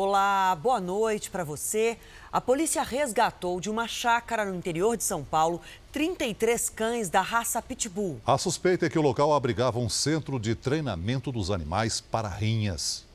Olá, 0.00 0.54
boa 0.54 0.80
noite 0.80 1.28
para 1.28 1.42
você. 1.42 1.98
A 2.30 2.40
polícia 2.40 2.84
resgatou 2.84 3.60
de 3.60 3.68
uma 3.68 3.88
chácara 3.88 4.44
no 4.44 4.54
interior 4.54 4.96
de 4.96 5.02
São 5.02 5.24
Paulo 5.24 5.60
33 5.90 6.70
cães 6.70 7.10
da 7.10 7.20
raça 7.20 7.60
Pitbull. 7.60 8.20
A 8.24 8.38
suspeita 8.38 8.86
é 8.86 8.88
que 8.88 8.96
o 8.96 9.02
local 9.02 9.34
abrigava 9.34 9.80
um 9.80 9.88
centro 9.88 10.38
de 10.38 10.54
treinamento 10.54 11.32
dos 11.32 11.50
animais 11.50 12.00
para 12.00 12.28
rinhas. 12.28 13.08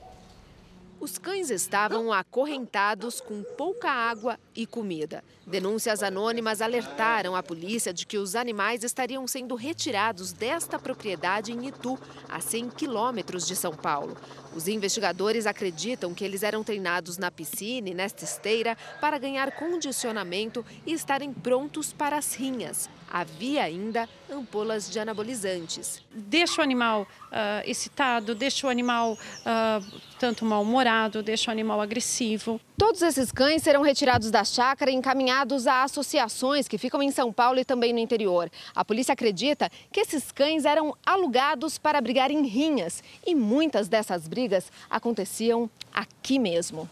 Os 1.04 1.18
cães 1.18 1.50
estavam 1.50 2.14
acorrentados 2.14 3.20
com 3.20 3.44
pouca 3.58 3.90
água 3.90 4.40
e 4.56 4.66
comida. 4.66 5.22
Denúncias 5.46 6.02
anônimas 6.02 6.62
alertaram 6.62 7.36
a 7.36 7.44
polícia 7.44 7.94
de 7.94 8.06
que 8.06 8.18
os 8.18 8.38
animais 8.38 8.86
estariam 8.86 9.28
sendo 9.28 9.56
retirados 9.56 10.32
desta 10.32 10.80
propriedade 10.80 11.52
em 11.52 11.68
Itu, 11.68 12.00
a 12.30 12.40
100 12.40 12.70
quilômetros 12.70 13.46
de 13.46 13.54
São 13.54 13.74
Paulo. 13.74 14.16
Os 14.56 14.68
investigadores 14.68 15.48
acreditam 15.48 16.14
que 16.14 16.24
eles 16.24 16.44
eram 16.44 16.64
treinados 16.64 17.18
na 17.18 17.32
piscina 17.32 17.90
e 17.90 17.94
nesta 17.94 18.24
esteira 18.24 18.78
para 19.02 19.18
ganhar 19.18 19.52
condicionamento 19.52 20.64
e 20.86 20.94
estarem 20.94 21.34
prontos 21.34 21.92
para 21.92 22.18
as 22.18 22.36
rinhas. 22.36 22.90
Havia 23.12 23.64
ainda 23.64 24.10
ampolas 24.30 24.90
de 24.90 25.00
anabolizantes. 25.00 26.02
Deixa 26.12 26.62
o 26.62 26.64
animal 26.64 27.04
uh, 27.04 27.70
excitado, 27.70 28.34
deixa 28.34 28.66
o 28.66 28.70
animal 28.70 29.14
uh, 29.14 30.02
tanto 30.20 30.46
mal-humorado, 30.46 31.22
deixa 31.22 31.50
o 31.50 31.54
animal 31.54 31.80
agressivo. 31.80 32.60
Todos 32.76 33.02
esses 33.04 33.32
cães 33.32 33.62
serão 33.62 33.84
retirados 33.84 34.32
da 34.32 34.44
chácara 34.44 34.90
e 34.90 34.96
encaminhados 34.96 35.68
a 35.68 35.84
associações 35.84 36.68
que 36.68 36.78
ficam 36.78 37.04
em 37.04 37.12
São 37.12 37.32
Paulo 37.32 37.60
e 37.60 37.66
também 37.66 37.94
no 37.94 38.00
interior. 38.00 38.50
A 38.74 38.84
polícia 38.84 39.14
acredita 39.14 39.70
que 39.92 40.00
esses 40.00 40.32
cães 40.32 40.66
eram 40.66 40.98
alugados 41.06 41.78
para 41.78 42.02
brigar 42.02 42.32
em 42.32 42.46
rinhas 42.48 43.04
e 43.26 43.36
muitas 43.36 43.88
dessas 43.88 44.28
brigas 44.28 44.43
aconteciam 44.90 45.70
aqui 45.94 46.40
mesmo. 46.40 46.90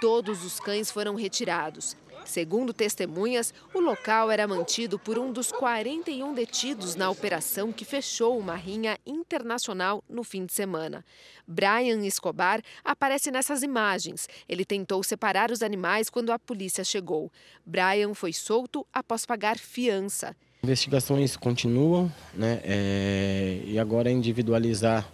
Todos 0.00 0.44
os 0.44 0.60
cães 0.60 0.90
foram 0.90 1.14
retirados. 1.14 1.96
Segundo 2.28 2.74
testemunhas, 2.74 3.54
o 3.72 3.80
local 3.80 4.30
era 4.30 4.46
mantido 4.46 4.98
por 4.98 5.18
um 5.18 5.32
dos 5.32 5.50
41 5.50 6.34
detidos 6.34 6.94
na 6.94 7.08
operação 7.08 7.72
que 7.72 7.86
fechou 7.86 8.38
uma 8.38 8.54
rinha 8.54 8.98
internacional 9.06 10.04
no 10.06 10.22
fim 10.22 10.44
de 10.44 10.52
semana. 10.52 11.02
Brian 11.46 12.04
Escobar 12.04 12.60
aparece 12.84 13.30
nessas 13.30 13.62
imagens. 13.62 14.28
Ele 14.46 14.62
tentou 14.62 15.02
separar 15.02 15.50
os 15.50 15.62
animais 15.62 16.10
quando 16.10 16.30
a 16.30 16.38
polícia 16.38 16.84
chegou. 16.84 17.32
Brian 17.64 18.12
foi 18.12 18.34
solto 18.34 18.86
após 18.92 19.24
pagar 19.24 19.56
fiança. 19.56 20.36
Investigações 20.62 21.34
continuam, 21.34 22.12
né? 22.34 22.60
É... 22.62 23.62
e 23.64 23.78
agora 23.78 24.10
é 24.10 24.12
individualizar 24.12 25.10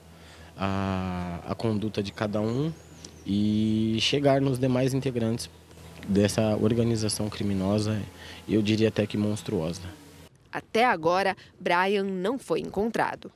a, 0.57 1.41
a 1.47 1.55
conduta 1.55 2.03
de 2.03 2.13
cada 2.13 2.41
um 2.41 2.73
e 3.27 3.97
chegar 4.01 4.41
nos 4.41 4.59
demais 4.59 4.95
integrantes 4.95 5.49
dessa 6.09 6.57
organização 6.57 7.29
criminosa, 7.29 8.01
eu 8.49 8.61
diria 8.61 8.89
até 8.89 9.07
que 9.07 9.17
monstruosa. 9.17 9.83
Até 10.53 10.85
agora, 10.85 11.37
Brian 11.59 12.05
não 12.05 12.39
foi 12.39 12.61
encontrado. 12.61 13.33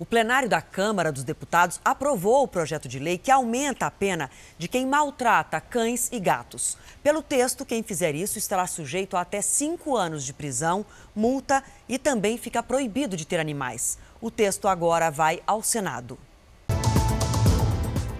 O 0.00 0.06
plenário 0.06 0.48
da 0.48 0.62
Câmara 0.62 1.10
dos 1.10 1.24
Deputados 1.24 1.80
aprovou 1.84 2.44
o 2.44 2.48
projeto 2.48 2.88
de 2.88 3.00
lei 3.00 3.18
que 3.18 3.32
aumenta 3.32 3.86
a 3.86 3.90
pena 3.90 4.30
de 4.56 4.68
quem 4.68 4.86
maltrata 4.86 5.60
cães 5.60 6.08
e 6.12 6.20
gatos. 6.20 6.78
Pelo 7.02 7.20
texto, 7.20 7.66
quem 7.66 7.82
fizer 7.82 8.14
isso 8.14 8.38
estará 8.38 8.64
sujeito 8.68 9.16
a 9.16 9.22
até 9.22 9.42
cinco 9.42 9.96
anos 9.96 10.24
de 10.24 10.32
prisão, 10.32 10.86
multa 11.16 11.64
e 11.88 11.98
também 11.98 12.38
fica 12.38 12.62
proibido 12.62 13.16
de 13.16 13.26
ter 13.26 13.40
animais. 13.40 13.98
O 14.20 14.30
texto 14.30 14.68
agora 14.68 15.10
vai 15.10 15.40
ao 15.44 15.64
Senado. 15.64 16.16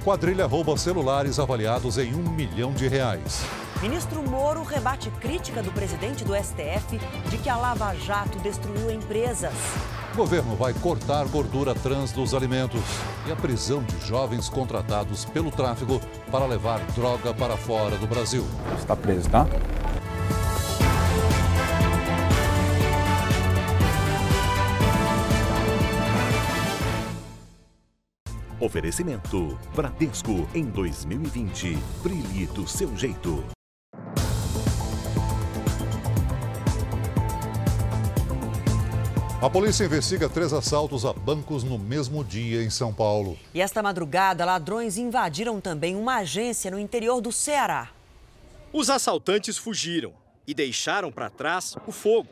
Quadrilha 0.03 0.47
rouba 0.47 0.77
celulares 0.77 1.39
avaliados 1.39 1.97
em 1.97 2.13
um 2.13 2.29
milhão 2.29 2.73
de 2.73 2.89
reais. 2.89 3.43
Ministro 3.81 4.21
Moro 4.29 4.65
rebate 4.65 5.11
crítica 5.21 5.63
do 5.63 5.71
presidente 5.71 6.25
do 6.25 6.35
STF 6.35 6.99
de 7.31 7.39
que 7.39 7.49
a 7.49 7.57
Lava 7.57 7.95
Jato 7.95 8.39
destruiu 8.41 8.91
empresas. 8.91 9.55
Governo 10.19 10.57
vai 10.57 10.75
cortar 10.75 11.29
gordura 11.29 11.77
trans 11.77 12.11
dos 12.11 12.35
alimentos 12.35 12.81
e 13.25 13.31
a 13.31 13.37
prisão 13.37 13.85
de 13.85 14.05
jovens 14.05 14.49
contratados 14.49 15.25
pelo 15.25 15.49
tráfico 15.49 16.01
para 16.29 16.45
levar 16.45 16.81
droga 16.97 17.33
para 17.33 17.57
fora 17.57 17.97
do 17.97 18.05
Brasil. 18.09 18.45
Está 18.77 18.97
preso, 18.97 19.31
tá? 19.31 19.47
Oferecimento 28.59 29.57
Bradesco 29.73 30.49
em 30.53 30.65
2020. 30.65 31.79
Brilhe 32.03 32.47
do 32.49 32.67
seu 32.67 32.97
jeito. 32.97 33.58
A 39.41 39.49
polícia 39.49 39.85
investiga 39.85 40.29
três 40.29 40.53
assaltos 40.53 41.07
a 41.07 41.13
bancos 41.13 41.63
no 41.63 41.79
mesmo 41.79 42.25
dia 42.25 42.61
em 42.61 42.69
São 42.69 42.93
Paulo. 42.93 43.39
E 43.55 43.61
esta 43.61 43.81
madrugada, 43.81 44.45
ladrões 44.45 44.99
invadiram 44.99 45.61
também 45.61 45.95
uma 45.95 46.17
agência 46.17 46.73
no 46.73 46.79
interior 46.79 47.21
do 47.21 47.31
Ceará. 47.31 47.89
Os 48.73 48.91
assaltantes 48.91 49.57
fugiram 49.57 50.13
e 50.45 50.53
deixaram 50.53 51.13
para 51.13 51.31
trás 51.31 51.77
o 51.87 51.93
fogo, 51.93 52.29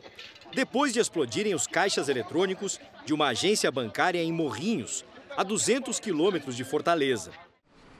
depois 0.53 0.91
de 0.91 0.99
explodirem 0.99 1.55
os 1.55 1.65
caixas 1.65 2.09
eletrônicos 2.09 2.77
de 3.05 3.13
uma 3.13 3.27
agência 3.27 3.71
bancária 3.71 4.21
em 4.21 4.33
Morrinhos, 4.33 5.05
a 5.37 5.43
200 5.43 6.01
quilômetros 6.01 6.57
de 6.57 6.65
Fortaleza. 6.65 7.31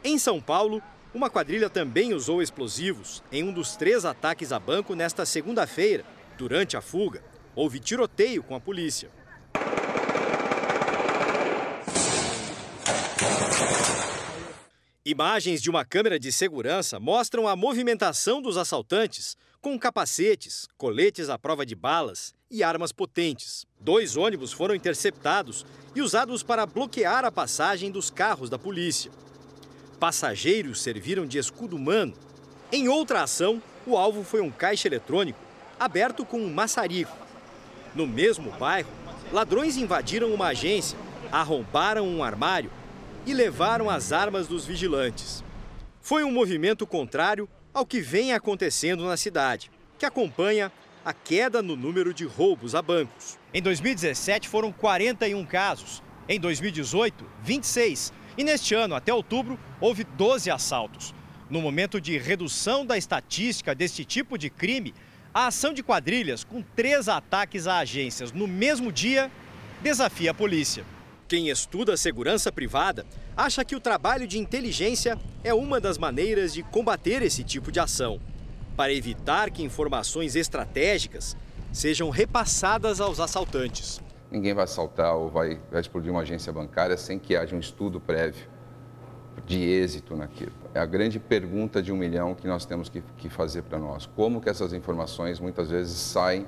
Em 0.04 0.20
São 0.20 0.42
Paulo, 0.42 0.84
uma 1.14 1.30
quadrilha 1.30 1.70
também 1.70 2.14
usou 2.14 2.42
explosivos 2.42 3.24
em 3.32 3.42
um 3.42 3.54
dos 3.54 3.78
três 3.78 4.04
ataques 4.04 4.52
a 4.52 4.60
banco 4.60 4.94
nesta 4.96 5.26
segunda-feira. 5.26 6.04
Durante 6.38 6.76
a 6.76 6.82
fuga, 6.82 7.24
houve 7.58 7.80
tiroteio 7.80 8.44
com 8.44 8.56
a 8.56 8.60
polícia. 8.60 9.10
Imagens 15.04 15.60
de 15.60 15.70
uma 15.70 15.84
câmera 15.84 16.20
de 16.20 16.32
segurança 16.32 17.00
mostram 17.00 17.48
a 17.48 17.56
movimentação 17.56 18.44
dos 18.44 18.58
assaltantes 18.58 19.36
com 19.60 19.80
capacetes, 19.80 20.68
coletes 20.78 21.30
à 21.30 21.40
prova 21.40 21.66
de 21.66 21.74
balas 21.74 22.36
e 22.52 22.62
armas 22.62 22.92
potentes. 22.92 23.66
Dois 23.80 24.16
ônibus 24.16 24.54
foram 24.54 24.76
interceptados 24.76 25.66
e 25.96 26.02
usados 26.02 26.44
para 26.44 26.68
bloquear 26.68 27.26
a 27.26 27.32
passagem 27.32 27.90
dos 27.90 28.12
carros 28.12 28.52
da 28.52 28.60
polícia. 28.60 29.12
Passageiros 30.00 30.84
serviram 30.84 31.26
de 31.26 31.40
escudo 31.40 31.76
humano. 31.76 32.14
Em 32.72 32.88
outra 32.88 33.24
ação, 33.24 33.60
o 33.88 33.98
alvo 33.98 34.24
foi 34.24 34.42
um 34.42 34.52
caixa 34.52 34.88
eletrônico 34.88 35.40
aberto 35.80 36.24
com 36.24 36.40
um 36.40 36.54
maçarico. 36.54 37.27
No 37.98 38.06
mesmo 38.06 38.52
bairro, 38.52 38.92
ladrões 39.34 39.76
invadiram 39.76 40.32
uma 40.32 40.50
agência, 40.50 40.96
arrombaram 41.32 42.08
um 42.08 42.24
armário 42.24 42.70
e 43.26 43.34
levaram 43.34 43.90
as 43.90 44.12
armas 44.12 44.46
dos 44.46 44.68
vigilantes. 44.68 45.44
Foi 46.00 46.24
um 46.24 46.32
movimento 46.32 46.86
contrário 46.86 47.50
ao 47.74 47.88
que 47.88 48.00
vem 48.00 48.34
acontecendo 48.34 49.04
na 49.04 49.18
cidade, 49.18 49.72
que 49.98 50.06
acompanha 50.06 50.72
a 51.04 51.12
queda 51.12 51.64
no 51.64 51.76
número 51.76 52.14
de 52.14 52.24
roubos 52.24 52.76
a 52.76 52.84
bancos. 52.84 53.40
Em 53.52 53.64
2017 53.64 54.48
foram 54.48 54.72
41 54.72 55.44
casos, 55.44 56.04
em 56.30 56.40
2018, 56.40 57.26
26 57.42 58.14
e 58.38 58.44
neste 58.44 58.76
ano, 58.76 58.94
até 58.94 59.12
outubro, 59.12 59.60
houve 59.82 60.04
12 60.04 60.52
assaltos. 60.52 61.16
No 61.50 61.62
momento 61.62 62.00
de 62.00 62.16
redução 62.20 62.86
da 62.86 62.96
estatística 62.96 63.74
deste 63.74 64.06
tipo 64.06 64.38
de 64.38 64.52
crime, 64.52 64.94
a 65.38 65.46
ação 65.46 65.72
de 65.72 65.84
quadrilhas 65.84 66.44
com 66.44 66.64
três 66.64 67.08
ataques 67.08 67.68
a 67.68 67.78
agências 67.78 68.32
no 68.32 68.48
mesmo 68.48 68.92
dia 68.92 69.32
desafia 69.84 70.32
a 70.32 70.34
polícia. 70.34 70.84
Quem 71.28 71.50
estuda 71.50 71.96
segurança 71.96 72.52
privada 72.52 73.06
acha 73.36 73.64
que 73.64 73.76
o 73.76 73.80
trabalho 73.80 74.26
de 74.26 74.40
inteligência 74.40 75.16
é 75.44 75.54
uma 75.54 75.80
das 75.80 76.00
maneiras 76.00 76.56
de 76.56 76.64
combater 76.64 77.22
esse 77.22 77.44
tipo 77.44 77.72
de 77.72 77.80
ação, 77.80 78.20
para 78.76 78.92
evitar 78.92 79.52
que 79.52 79.62
informações 79.62 80.36
estratégicas 80.36 81.38
sejam 81.72 82.10
repassadas 82.10 83.00
aos 83.00 83.20
assaltantes. 83.20 84.02
Ninguém 84.32 84.56
vai 84.56 84.64
assaltar 84.64 85.16
ou 85.16 85.30
vai, 85.30 85.62
vai 85.70 85.82
explodir 85.82 86.12
uma 86.12 86.22
agência 86.22 86.52
bancária 86.52 86.98
sem 86.98 87.20
que 87.20 87.36
haja 87.36 87.56
um 87.56 87.60
estudo 87.60 88.02
prévio 88.02 88.57
de 89.46 89.60
êxito 89.60 90.16
naquilo. 90.16 90.52
É 90.74 90.80
a 90.80 90.86
grande 90.86 91.20
pergunta 91.20 91.82
de 91.82 91.92
um 91.92 91.98
milhão 91.98 92.36
que 92.36 92.48
nós 92.48 92.66
temos 92.66 92.90
que, 92.90 93.04
que 93.18 93.30
fazer 93.30 93.64
para 93.64 93.78
nós. 93.78 94.06
Como 94.16 94.42
que 94.42 94.50
essas 94.50 94.74
informações 94.74 95.40
muitas 95.40 95.70
vezes 95.70 95.98
saem 95.98 96.46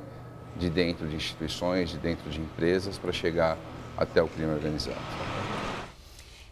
de 0.57 0.69
dentro 0.69 1.07
de 1.07 1.15
instituições, 1.15 1.89
de 1.89 1.97
dentro 1.97 2.29
de 2.29 2.39
empresas 2.39 2.97
para 2.97 3.11
chegar 3.11 3.57
até 3.97 4.21
o 4.21 4.27
crime 4.27 4.51
organizado. 4.51 4.99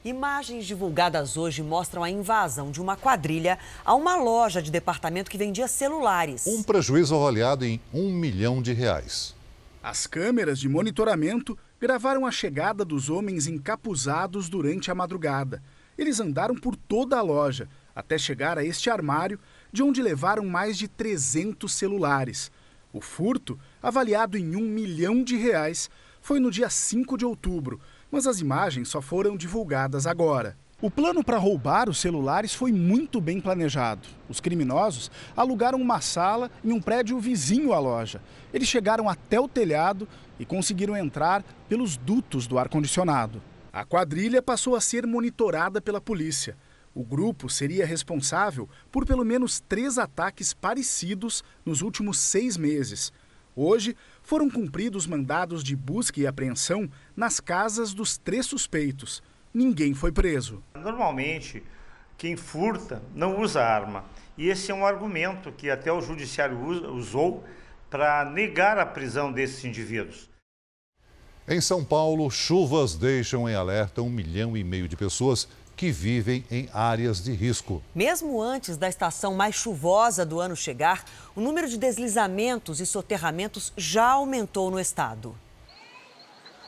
Imagens 0.06 0.66
divulgadas 0.66 1.36
hoje 1.36 1.62
mostram 1.62 2.04
a 2.04 2.10
invasão 2.10 2.72
de 2.72 2.80
uma 2.80 2.96
quadrilha 2.96 3.60
a 3.84 3.94
uma 3.94 4.16
loja 4.16 4.62
de 4.62 4.72
departamento 4.72 5.30
que 5.30 5.38
vendia 5.38 5.68
celulares. 5.68 6.48
Um 6.48 6.64
prejuízo 6.64 7.16
avaliado 7.16 7.66
em 7.66 7.82
um 7.94 8.14
milhão 8.14 8.62
de 8.62 8.72
reais. 8.72 9.36
As 9.84 10.08
câmeras 10.08 10.60
de 10.60 10.70
monitoramento 10.70 11.58
gravaram 11.80 12.26
a 12.26 12.32
chegada 12.32 12.86
dos 12.86 13.10
homens 13.10 13.48
encapuzados 13.48 14.48
durante 14.50 14.90
a 14.90 14.96
madrugada. 14.96 15.62
Eles 15.98 16.20
andaram 16.20 16.56
por 16.56 16.76
toda 16.76 17.18
a 17.18 17.22
loja, 17.22 17.68
até 17.96 18.18
chegar 18.18 18.58
a 18.58 18.64
este 18.64 18.90
armário, 18.90 19.40
de 19.72 19.82
onde 19.82 20.02
levaram 20.02 20.46
mais 20.46 20.78
de 20.78 20.88
300 20.88 21.72
celulares. 21.72 22.52
O 22.94 23.02
furto, 23.02 23.60
avaliado 23.82 24.38
em 24.38 24.56
um 24.56 24.62
milhão 24.62 25.24
de 25.24 25.36
reais, 25.36 25.90
foi 26.22 26.40
no 26.40 26.52
dia 26.52 26.70
5 26.70 27.18
de 27.18 27.26
outubro, 27.26 27.80
mas 28.12 28.28
as 28.28 28.40
imagens 28.40 28.90
só 28.90 29.02
foram 29.02 29.36
divulgadas 29.36 30.06
agora. 30.06 30.58
O 30.80 30.92
plano 30.92 31.24
para 31.24 31.40
roubar 31.40 31.90
os 31.90 31.98
celulares 31.98 32.54
foi 32.54 32.72
muito 32.72 33.20
bem 33.20 33.42
planejado. 33.42 34.08
Os 34.30 34.40
criminosos 34.40 35.10
alugaram 35.36 35.82
uma 35.82 36.00
sala 36.02 36.52
em 36.64 36.72
um 36.72 36.80
prédio 36.80 37.20
vizinho 37.20 37.74
à 37.74 37.80
loja. 37.80 38.22
Eles 38.54 38.68
chegaram 38.68 39.10
até 39.10 39.40
o 39.40 39.48
telhado 39.48 40.08
e 40.40 40.46
conseguiram 40.46 40.96
entrar 40.96 41.44
pelos 41.68 41.98
dutos 41.98 42.46
do 42.46 42.60
ar-condicionado. 42.60 43.42
A 43.78 43.86
quadrilha 43.86 44.42
passou 44.42 44.76
a 44.76 44.82
ser 44.82 45.06
monitorada 45.06 45.80
pela 45.80 46.02
polícia. 46.02 46.58
O 46.96 47.04
grupo 47.04 47.48
seria 47.48 47.86
responsável 47.86 48.68
por 48.92 49.06
pelo 49.06 49.24
menos 49.24 49.60
três 49.60 50.00
ataques 50.00 50.52
parecidos 50.52 51.44
nos 51.64 51.84
últimos 51.84 52.18
seis 52.18 52.58
meses. 52.58 53.14
Hoje, 53.56 53.96
foram 54.24 54.50
cumpridos 54.50 55.06
mandados 55.06 55.64
de 55.64 55.76
busca 55.76 56.20
e 56.20 56.26
apreensão 56.26 56.90
nas 57.16 57.40
casas 57.40 57.94
dos 57.94 58.18
três 58.18 58.48
suspeitos 58.48 59.22
ninguém 59.58 59.94
foi 59.94 60.12
preso. 60.12 60.64
Normalmente, 60.76 61.64
quem 62.18 62.36
furta 62.36 63.02
não 63.16 63.40
usa 63.40 63.64
arma. 63.64 64.06
E 64.38 64.50
esse 64.50 64.72
é 64.72 64.74
um 64.74 64.86
argumento 64.86 65.52
que 65.52 65.70
até 65.70 65.92
o 65.92 66.02
judiciário 66.02 66.60
usou 66.94 67.44
para 67.90 68.26
negar 68.26 68.78
a 68.78 68.86
prisão 68.86 69.32
desses 69.32 69.64
indivíduos. 69.66 70.30
Em 71.50 71.62
São 71.62 71.82
Paulo, 71.82 72.30
chuvas 72.30 72.96
deixam 72.96 73.48
em 73.48 73.56
alerta 73.56 74.02
um 74.02 74.10
milhão 74.10 74.58
e 74.58 74.66
meio 74.66 74.86
de 74.86 74.98
pessoas 74.98 75.48
que 75.78 75.90
vivem 75.92 76.44
em 76.52 76.68
áreas 76.74 77.24
de 77.24 77.32
risco. 77.32 77.82
Mesmo 77.96 78.42
antes 78.42 78.76
da 78.76 78.90
estação 78.90 79.34
mais 79.34 79.56
chuvosa 79.56 80.26
do 80.26 80.42
ano 80.42 80.58
chegar, 80.58 81.06
o 81.34 81.40
número 81.40 81.70
de 81.70 81.78
deslizamentos 81.78 82.82
e 82.82 82.86
soterramentos 82.86 83.72
já 83.78 84.10
aumentou 84.10 84.70
no 84.70 84.78
estado. 84.78 85.38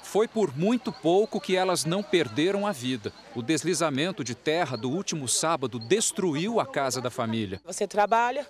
Foi 0.02 0.30
por 0.30 0.58
muito 0.58 0.94
pouco 0.94 1.42
que 1.42 1.58
elas 1.58 1.84
não 1.84 2.02
perderam 2.02 2.66
a 2.66 2.72
vida. 2.72 3.12
O 3.36 3.42
deslizamento 3.42 4.24
de 4.24 4.34
terra 4.34 4.78
do 4.78 4.90
último 4.90 5.28
sábado 5.28 5.78
destruiu 5.78 6.58
a 6.58 6.66
casa 6.66 7.02
da 7.02 7.10
família. 7.10 7.60
Você 7.66 7.86
trabalha, 7.86 8.48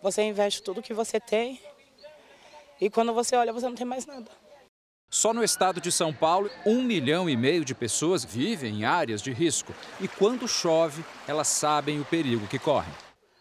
você 0.00 0.22
investe 0.22 0.62
tudo 0.62 0.80
que 0.80 0.94
você 0.94 1.18
tem 1.18 1.60
e 2.80 2.88
quando 2.88 3.12
você 3.12 3.34
olha, 3.34 3.52
você 3.52 3.66
não 3.66 3.74
tem 3.74 3.84
mais 3.84 4.06
nada. 4.06 4.45
Só 5.08 5.32
no 5.32 5.44
estado 5.44 5.80
de 5.80 5.92
São 5.92 6.12
Paulo, 6.12 6.50
um 6.64 6.82
milhão 6.82 7.30
e 7.30 7.36
meio 7.36 7.64
de 7.64 7.74
pessoas 7.74 8.24
vivem 8.24 8.80
em 8.80 8.84
áreas 8.84 9.22
de 9.22 9.32
risco. 9.32 9.72
E 10.00 10.08
quando 10.08 10.48
chove, 10.48 11.04
elas 11.28 11.48
sabem 11.48 12.00
o 12.00 12.04
perigo 12.04 12.46
que 12.48 12.58
correm. 12.58 12.92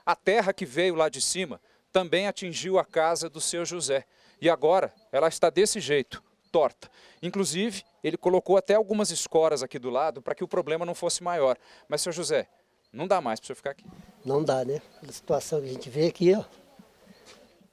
A 0.06 0.16
terra 0.16 0.54
que 0.54 0.66
veio 0.66 0.96
lá 0.96 1.10
de 1.10 1.20
cima 1.20 1.60
também 1.92 2.28
atingiu 2.28 2.78
a 2.78 2.86
casa 2.86 3.30
do 3.30 3.42
seu 3.42 3.66
José. 3.66 4.06
E 4.40 4.50
agora 4.50 4.94
ela 5.12 5.28
está 5.28 5.50
desse 5.50 5.80
jeito, 5.80 6.24
torta. 6.52 6.90
Inclusive, 7.22 7.84
ele 8.04 8.16
colocou 8.16 8.58
até 8.58 8.76
algumas 8.76 9.10
escoras 9.10 9.64
aqui 9.64 9.80
do 9.80 9.90
lado 9.90 10.22
para 10.22 10.36
que 10.36 10.44
o 10.44 10.48
problema 10.48 10.86
não 10.86 10.94
fosse 10.94 11.24
maior. 11.24 11.58
Mas, 11.90 12.02
seu 12.02 12.12
José, 12.12 12.48
não 12.94 13.08
dá 13.08 13.20
mais 13.20 13.40
para 13.40 13.48
você 13.48 13.56
ficar 13.56 13.72
aqui. 13.72 13.86
Não 14.24 14.44
dá, 14.44 14.64
né? 14.64 14.82
A 15.02 15.12
situação 15.12 15.60
que 15.60 15.68
a 15.68 15.74
gente 15.74 15.90
vê 15.90 16.08
aqui, 16.08 16.36
ó. 16.36 16.44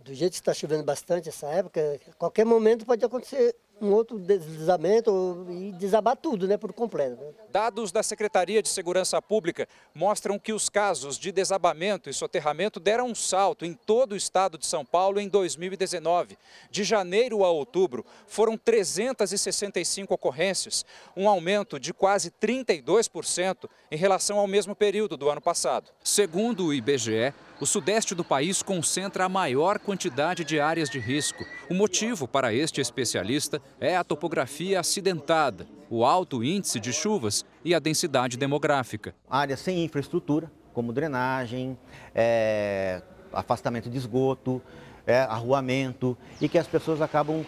Do 0.00 0.14
jeito 0.14 0.32
que 0.32 0.38
está 0.38 0.54
chovendo 0.54 0.82
bastante 0.82 1.28
essa 1.28 1.46
época, 1.48 2.00
qualquer 2.18 2.44
momento 2.44 2.86
pode 2.86 3.04
acontecer 3.04 3.54
um 3.82 3.93
outro 3.93 4.19
deslizamento 4.19 5.44
e 5.50 5.73
desabar 5.73 6.17
tudo, 6.17 6.46
né, 6.46 6.56
por 6.56 6.73
completo. 6.73 7.19
Dados 7.50 7.90
da 7.90 8.02
Secretaria 8.02 8.62
de 8.62 8.69
Segurança 8.69 9.20
Pública 9.20 9.69
mostram 9.93 10.38
que 10.38 10.52
os 10.52 10.69
casos 10.69 11.19
de 11.19 11.32
desabamento 11.32 12.08
e 12.08 12.14
soterramento 12.14 12.79
deram 12.79 13.08
um 13.08 13.14
salto 13.14 13.64
em 13.64 13.75
todo 13.75 14.12
o 14.12 14.17
estado 14.17 14.56
de 14.56 14.67
São 14.67 14.84
Paulo 14.84 15.19
em 15.19 15.29
2019. 15.29 16.38
De 16.70 16.84
janeiro 16.84 17.44
a 17.44 17.50
outubro, 17.50 18.06
foram 18.26 18.56
365 18.56 20.14
ocorrências, 20.14 20.87
um 21.17 21.29
aumento 21.29 21.81
de 21.81 21.93
quase 21.93 22.31
32% 22.31 23.69
em 23.90 23.96
relação 23.96 24.38
ao 24.38 24.46
mesmo 24.46 24.75
período 24.76 25.17
do 25.17 25.29
ano 25.29 25.40
passado. 25.40 25.90
Segundo 26.05 26.67
o 26.67 26.75
IBGE, 26.75 27.34
o 27.62 27.66
sudeste 27.66 28.12
do 28.12 28.24
país 28.24 28.60
concentra 28.60 29.24
a 29.24 29.28
maior 29.28 29.78
quantidade 29.78 30.44
de 30.44 30.58
áreas 30.58 30.90
de 30.90 30.98
risco. 30.98 31.44
O 31.70 31.74
motivo 31.74 32.26
para 32.26 32.52
este 32.52 32.80
especialista 32.80 33.62
é 33.78 33.96
a 33.96 34.02
topografia 34.02 34.80
acidentada, 34.80 35.64
o 35.88 36.04
alto 36.04 36.42
índice 36.42 36.80
de 36.80 36.92
chuvas 36.92 37.44
e 37.64 37.72
a 37.72 37.78
densidade 37.78 38.36
demográfica. 38.36 39.14
Áreas 39.30 39.60
sem 39.60 39.84
infraestrutura, 39.84 40.50
como 40.74 40.92
drenagem, 40.92 41.78
é, 42.12 43.00
afastamento 43.32 43.88
de 43.88 43.96
esgoto, 43.96 44.60
é, 45.06 45.20
arruamento, 45.20 46.18
e 46.40 46.48
que 46.48 46.58
as 46.58 46.66
pessoas 46.66 47.00
acabam 47.00 47.46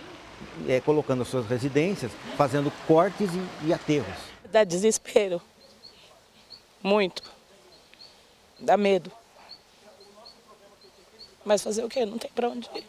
é, 0.69 0.81
colocando 0.81 1.25
suas 1.25 1.45
residências, 1.45 2.13
fazendo 2.37 2.73
cortes 2.87 3.31
e, 3.35 3.67
e 3.67 3.73
aterros. 3.73 4.15
Dá 4.53 4.63
desespero. 4.63 5.43
Muito. 6.81 7.21
Dá 8.61 8.77
medo. 8.77 9.11
Mas 11.45 11.63
fazer 11.63 11.85
o 11.85 11.89
quê? 11.89 12.07
Não 12.07 12.19
tem 12.19 12.31
para 12.35 12.49
onde 12.49 12.69
ir. 12.75 12.85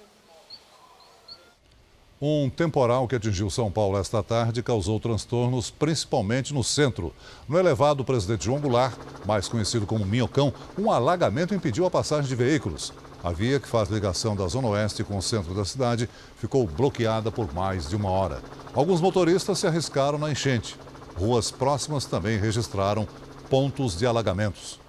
Um 2.21 2.49
temporal 2.49 3.07
que 3.09 3.15
atingiu 3.15 3.49
São 3.49 3.69
Paulo 3.69 3.97
esta 3.97 4.23
tarde 4.23 4.63
causou 4.63 4.99
transtornos, 5.01 5.69
principalmente 5.69 6.53
no 6.53 6.63
centro. 6.63 7.13
No 7.47 7.59
elevado 7.59 8.05
Presidente 8.05 8.45
João 8.45 8.59
Goulart, 8.59 8.97
mais 9.25 9.49
conhecido 9.49 9.85
como 9.85 10.05
Minhocão, 10.05 10.53
um 10.79 10.89
alagamento 10.89 11.53
impediu 11.53 11.85
a 11.85 11.91
passagem 11.91 12.29
de 12.29 12.35
veículos. 12.35 12.93
A 13.21 13.31
via 13.31 13.59
que 13.59 13.67
faz 13.67 13.89
ligação 13.89 14.33
da 14.33 14.47
Zona 14.47 14.69
Oeste 14.69 15.03
com 15.03 15.17
o 15.17 15.21
centro 15.21 15.53
da 15.53 15.65
cidade 15.65 16.09
ficou 16.37 16.65
bloqueada 16.65 17.29
por 17.31 17.53
mais 17.53 17.89
de 17.89 17.97
uma 17.97 18.09
hora. 18.09 18.41
Alguns 18.73 19.01
motoristas 19.01 19.59
se 19.59 19.67
arriscaram 19.67 20.17
na 20.17 20.31
enchente. 20.31 20.77
Ruas 21.17 21.51
próximas 21.51 22.05
também 22.05 22.37
registraram 22.37 23.05
pontos 23.49 23.97
de 23.97 24.05
alagamentos. 24.05 24.79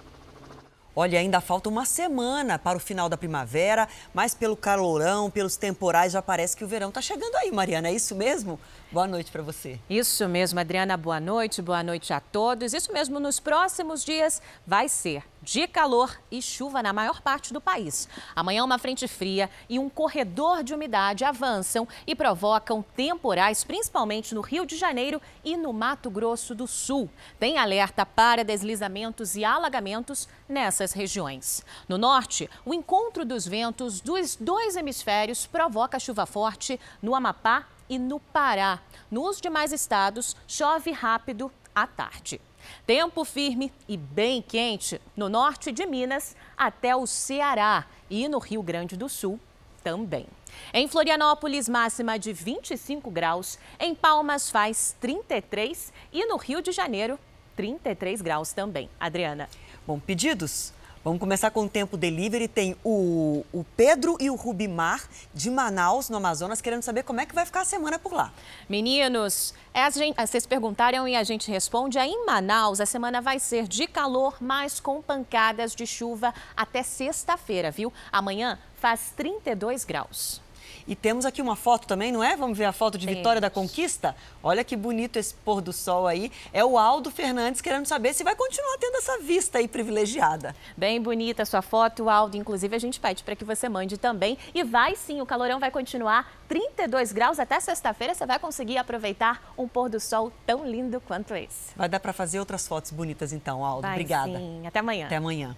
Olha, 0.99 1.19
ainda 1.19 1.39
falta 1.39 1.69
uma 1.69 1.85
semana 1.85 2.57
para 2.57 2.75
o 2.75 2.79
final 2.79 3.07
da 3.07 3.15
primavera, 3.15 3.87
mas 4.15 4.33
pelo 4.33 4.57
calorão, 4.57 5.29
pelos 5.29 5.55
temporais, 5.55 6.13
já 6.13 6.23
parece 6.23 6.57
que 6.57 6.63
o 6.63 6.67
verão 6.67 6.89
está 6.89 6.99
chegando 7.03 7.35
aí, 7.35 7.51
Mariana. 7.51 7.89
É 7.89 7.93
isso 7.93 8.15
mesmo? 8.15 8.59
Boa 8.91 9.05
noite 9.05 9.31
para 9.31 9.43
você. 9.43 9.79
Isso 9.87 10.27
mesmo, 10.27 10.59
Adriana. 10.59 10.97
Boa 10.97 11.19
noite, 11.19 11.61
boa 11.61 11.83
noite 11.83 12.11
a 12.11 12.19
todos. 12.19 12.73
Isso 12.73 12.91
mesmo, 12.91 13.19
nos 13.19 13.39
próximos 13.39 14.03
dias 14.03 14.41
vai 14.65 14.89
ser 14.89 15.21
de 15.47 15.65
calor 15.65 16.19
e 16.29 16.41
chuva 16.41 16.83
na 16.83 16.91
maior 16.91 17.21
parte 17.21 17.53
do 17.53 17.61
país. 17.61 18.09
Amanhã, 18.35 18.65
uma 18.65 18.77
frente 18.77 19.07
fria 19.07 19.49
e 19.69 19.79
um 19.79 19.87
corredor 19.87 20.61
de 20.61 20.73
umidade 20.73 21.23
avançam 21.23 21.87
e 22.05 22.13
provocam 22.13 22.83
temporais, 22.97 23.63
principalmente 23.63 24.35
no 24.35 24.41
Rio 24.41 24.65
de 24.65 24.75
Janeiro 24.75 25.21
e 25.45 25.55
no 25.55 25.71
Mato 25.71 26.09
Grosso 26.09 26.53
do 26.53 26.67
Sul. 26.67 27.09
Tem 27.39 27.57
alerta 27.57 28.05
para 28.05 28.43
deslizamentos 28.43 29.37
e 29.37 29.45
alagamentos 29.45 30.27
nessas 30.49 30.91
regiões. 30.91 31.63
No 31.87 31.97
norte, 31.97 32.49
o 32.65 32.73
encontro 32.73 33.23
dos 33.23 33.47
ventos 33.47 34.01
dos 34.01 34.35
dois 34.35 34.75
hemisférios 34.75 35.47
provoca 35.47 35.97
chuva 35.97 36.25
forte 36.25 36.77
no 37.01 37.15
Amapá 37.15 37.65
e 37.87 37.97
no 37.97 38.19
Pará. 38.19 38.81
Nos 39.09 39.39
demais 39.39 39.71
estados, 39.71 40.35
chove 40.45 40.91
rápido 40.91 41.49
à 41.73 41.87
tarde. 41.87 42.41
Tempo 42.85 43.23
firme 43.25 43.71
e 43.87 43.97
bem 43.97 44.41
quente 44.41 45.01
no 45.15 45.29
norte 45.29 45.71
de 45.71 45.85
Minas 45.85 46.35
até 46.57 46.95
o 46.95 47.05
Ceará 47.05 47.85
e 48.09 48.27
no 48.27 48.39
Rio 48.39 48.61
Grande 48.61 48.95
do 48.95 49.09
Sul 49.09 49.39
também. 49.83 50.25
Em 50.73 50.87
Florianópolis, 50.87 51.69
máxima 51.69 52.17
de 52.17 52.33
25 52.33 53.09
graus. 53.09 53.57
Em 53.79 53.95
Palmas, 53.95 54.49
faz 54.49 54.95
33 54.99 55.93
e 56.11 56.25
no 56.25 56.37
Rio 56.37 56.61
de 56.61 56.71
Janeiro, 56.71 57.19
33 57.55 58.21
graus 58.21 58.51
também. 58.51 58.89
Adriana. 58.99 59.49
Bom, 59.85 59.99
pedidos? 59.99 60.73
Vamos 61.07 61.21
começar 61.21 61.51
com 61.51 61.63
o 61.63 61.69
tempo 61.69 61.95
delivery. 61.95 62.49
Tem 62.49 62.75
o, 62.83 63.45
o 63.53 63.63
Pedro 63.77 64.17
e 64.19 64.29
o 64.29 64.35
Rubimar 64.35 65.07
de 65.33 65.49
Manaus, 65.49 66.09
no 66.09 66.17
Amazonas, 66.17 66.59
querendo 66.59 66.81
saber 66.81 67.03
como 67.03 67.21
é 67.21 67.25
que 67.25 67.33
vai 67.33 67.45
ficar 67.45 67.61
a 67.61 67.65
semana 67.65 67.97
por 67.97 68.11
lá. 68.11 68.33
Meninos, 68.67 69.53
é, 69.73 69.89
vocês 69.89 70.45
perguntaram 70.45 71.07
e 71.07 71.15
a 71.15 71.23
gente 71.23 71.49
responde. 71.49 71.97
Aí 71.97 72.11
em 72.11 72.25
Manaus, 72.25 72.81
a 72.81 72.85
semana 72.85 73.21
vai 73.21 73.39
ser 73.39 73.69
de 73.69 73.87
calor, 73.87 74.35
mas 74.41 74.81
com 74.81 75.01
pancadas 75.01 75.73
de 75.73 75.87
chuva 75.87 76.33
até 76.57 76.83
sexta-feira, 76.83 77.71
viu? 77.71 77.93
Amanhã 78.11 78.59
faz 78.75 79.13
32 79.15 79.85
graus. 79.85 80.41
E 80.87 80.95
temos 80.95 81.25
aqui 81.25 81.41
uma 81.41 81.55
foto 81.55 81.85
também, 81.85 82.11
não 82.11 82.23
é? 82.23 82.37
Vamos 82.37 82.57
ver 82.57 82.65
a 82.65 82.71
foto 82.71 82.97
de 82.97 83.05
temos. 83.05 83.19
Vitória 83.19 83.41
da 83.41 83.49
Conquista? 83.49 84.15
Olha 84.41 84.63
que 84.63 84.75
bonito 84.75 85.17
esse 85.17 85.33
pôr 85.33 85.59
do 85.59 85.73
sol 85.73 86.07
aí. 86.07 86.31
É 86.53 86.63
o 86.63 86.77
Aldo 86.77 87.11
Fernandes 87.11 87.59
querendo 87.59 87.85
saber 87.85 88.13
se 88.13 88.23
vai 88.23 88.35
continuar 88.35 88.77
tendo 88.77 88.95
essa 88.95 89.19
vista 89.19 89.57
aí 89.57 89.67
privilegiada. 89.67 90.55
Bem 90.77 91.01
bonita 91.01 91.43
a 91.43 91.45
sua 91.45 91.61
foto, 91.61 92.09
Aldo. 92.09 92.37
Inclusive, 92.37 92.73
a 92.75 92.79
gente 92.79 92.99
pede 92.99 93.23
para 93.23 93.35
que 93.35 93.43
você 93.43 93.67
mande 93.67 93.97
também. 93.97 94.37
E 94.55 94.63
vai 94.63 94.95
sim, 94.95 95.19
o 95.19 95.25
calorão 95.25 95.59
vai 95.59 95.71
continuar 95.71 96.31
32 96.47 97.11
graus 97.11 97.39
até 97.39 97.59
sexta-feira. 97.59 98.15
Você 98.15 98.25
vai 98.25 98.39
conseguir 98.39 98.77
aproveitar 98.77 99.53
um 99.57 99.67
pôr 99.67 99.89
do 99.89 99.99
sol 99.99 100.31
tão 100.45 100.65
lindo 100.65 101.01
quanto 101.01 101.35
esse. 101.35 101.75
Vai 101.75 101.89
dar 101.89 101.99
para 101.99 102.13
fazer 102.13 102.39
outras 102.39 102.65
fotos 102.65 102.91
bonitas 102.91 103.33
então, 103.33 103.65
Aldo. 103.65 103.81
Vai, 103.81 103.91
Obrigada. 103.91 104.37
Sim. 104.37 104.65
Até 104.65 104.79
amanhã. 104.79 105.05
Até 105.07 105.17
amanhã. 105.17 105.57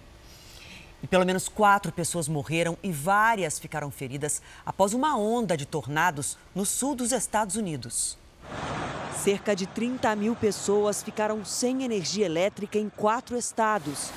E 1.02 1.08
pelo 1.08 1.26
menos 1.26 1.48
quatro 1.48 1.92
pessoas 1.92 2.28
morreram 2.28 2.78
e 2.84 2.92
várias 2.92 3.58
ficaram 3.58 3.90
feridas 3.90 4.42
após 4.66 4.94
uma 4.94 5.18
onda 5.18 5.56
de 5.56 5.66
tornados 5.66 6.38
no 6.54 6.66
sul 6.66 6.96
dos 6.96 7.12
Estados 7.12 7.56
Unidos. 7.56 8.18
Cerca 9.24 9.56
de 9.56 9.66
30 9.66 10.16
mil 10.16 10.36
pessoas 10.36 11.04
ficaram 11.04 11.44
sem 11.44 11.84
energia 11.84 12.26
elétrica 12.26 12.78
em 12.78 12.90
quatro 12.90 13.38
estados. 13.38 14.10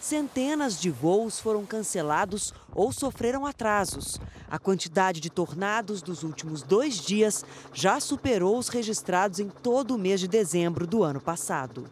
Centenas 0.00 0.78
de 0.78 0.90
voos 0.90 1.40
foram 1.40 1.64
cancelados 1.64 2.52
ou 2.74 2.92
sofreram 2.92 3.46
atrasos. 3.46 4.20
A 4.50 4.58
quantidade 4.58 5.18
de 5.18 5.30
tornados 5.30 6.02
dos 6.02 6.22
últimos 6.22 6.62
dois 6.62 6.98
dias 6.98 7.42
já 7.72 7.98
superou 7.98 8.58
os 8.58 8.68
registrados 8.68 9.40
em 9.40 9.48
todo 9.48 9.94
o 9.94 9.98
mês 9.98 10.20
de 10.20 10.28
dezembro 10.28 10.86
do 10.86 11.02
ano 11.02 11.22
passado. 11.22 11.86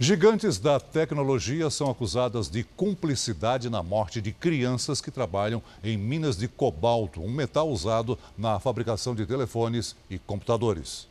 Gigantes 0.00 0.58
da 0.58 0.78
tecnologia 0.78 1.68
são 1.70 1.90
acusadas 1.90 2.48
de 2.48 2.62
cumplicidade 2.62 3.68
na 3.68 3.82
morte 3.82 4.20
de 4.20 4.30
crianças 4.30 5.00
que 5.00 5.10
trabalham 5.10 5.60
em 5.82 5.98
minas 5.98 6.36
de 6.36 6.46
cobalto, 6.46 7.20
um 7.20 7.28
metal 7.28 7.68
usado 7.68 8.16
na 8.36 8.60
fabricação 8.60 9.12
de 9.12 9.26
telefones 9.26 9.96
e 10.08 10.16
computadores. 10.16 11.08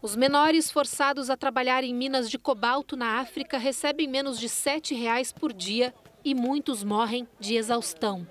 Os 0.00 0.16
menores 0.16 0.70
forçados 0.70 1.28
a 1.28 1.36
trabalhar 1.36 1.84
em 1.84 1.94
minas 1.94 2.30
de 2.30 2.38
cobalto 2.38 2.96
na 2.96 3.20
África 3.20 3.58
recebem 3.58 4.08
menos 4.08 4.40
de 4.40 4.48
7 4.48 4.94
reais 4.94 5.30
por 5.30 5.52
dia 5.52 5.92
e 6.24 6.34
muitos 6.34 6.82
morrem 6.82 7.28
de 7.38 7.54
exaustão. 7.54 8.26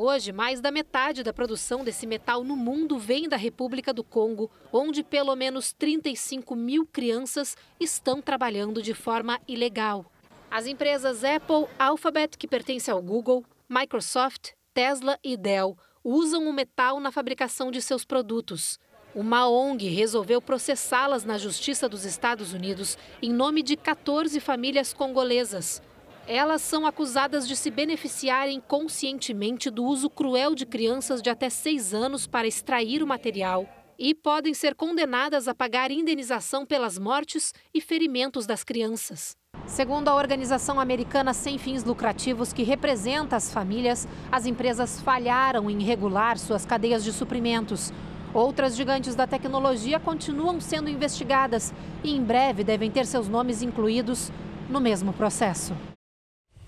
Hoje, 0.00 0.30
mais 0.30 0.60
da 0.60 0.70
metade 0.70 1.24
da 1.24 1.32
produção 1.32 1.82
desse 1.82 2.06
metal 2.06 2.44
no 2.44 2.54
mundo 2.54 3.00
vem 3.00 3.28
da 3.28 3.36
República 3.36 3.92
do 3.92 4.04
Congo, 4.04 4.48
onde 4.72 5.02
pelo 5.02 5.34
menos 5.34 5.72
35 5.72 6.54
mil 6.54 6.86
crianças 6.86 7.56
estão 7.80 8.22
trabalhando 8.22 8.80
de 8.80 8.94
forma 8.94 9.40
ilegal. 9.48 10.06
As 10.48 10.68
empresas 10.68 11.24
Apple, 11.24 11.66
Alphabet, 11.76 12.38
que 12.38 12.46
pertence 12.46 12.88
ao 12.88 13.02
Google, 13.02 13.44
Microsoft, 13.68 14.52
Tesla 14.72 15.18
e 15.20 15.36
Dell 15.36 15.76
usam 16.04 16.48
o 16.48 16.52
metal 16.52 17.00
na 17.00 17.10
fabricação 17.10 17.72
de 17.72 17.82
seus 17.82 18.04
produtos. 18.04 18.78
Uma 19.16 19.48
ONG 19.48 19.88
resolveu 19.88 20.40
processá-las 20.40 21.24
na 21.24 21.36
Justiça 21.38 21.88
dos 21.88 22.04
Estados 22.04 22.52
Unidos 22.52 22.96
em 23.20 23.32
nome 23.32 23.64
de 23.64 23.76
14 23.76 24.38
famílias 24.38 24.92
congolesas. 24.92 25.82
Elas 26.30 26.60
são 26.60 26.84
acusadas 26.86 27.48
de 27.48 27.56
se 27.56 27.70
beneficiarem 27.70 28.60
conscientemente 28.60 29.70
do 29.70 29.82
uso 29.82 30.10
cruel 30.10 30.54
de 30.54 30.66
crianças 30.66 31.22
de 31.22 31.30
até 31.30 31.48
seis 31.48 31.94
anos 31.94 32.26
para 32.26 32.46
extrair 32.46 33.02
o 33.02 33.06
material 33.06 33.66
e 33.98 34.14
podem 34.14 34.52
ser 34.52 34.74
condenadas 34.74 35.48
a 35.48 35.54
pagar 35.54 35.90
indenização 35.90 36.66
pelas 36.66 36.98
mortes 36.98 37.54
e 37.72 37.80
ferimentos 37.80 38.46
das 38.46 38.62
crianças. 38.62 39.34
Segundo 39.66 40.08
a 40.08 40.14
organização 40.14 40.78
americana 40.78 41.32
sem 41.32 41.56
fins 41.56 41.82
lucrativos 41.82 42.52
que 42.52 42.62
representa 42.62 43.34
as 43.34 43.50
famílias, 43.50 44.06
as 44.30 44.44
empresas 44.44 45.00
falharam 45.00 45.70
em 45.70 45.82
regular 45.82 46.36
suas 46.36 46.66
cadeias 46.66 47.02
de 47.02 47.10
suprimentos. 47.10 47.90
Outras 48.34 48.76
gigantes 48.76 49.14
da 49.14 49.26
tecnologia 49.26 49.98
continuam 49.98 50.60
sendo 50.60 50.90
investigadas 50.90 51.72
e 52.04 52.14
em 52.14 52.22
breve 52.22 52.62
devem 52.62 52.90
ter 52.90 53.06
seus 53.06 53.30
nomes 53.30 53.62
incluídos 53.62 54.30
no 54.68 54.78
mesmo 54.78 55.14
processo. 55.14 55.72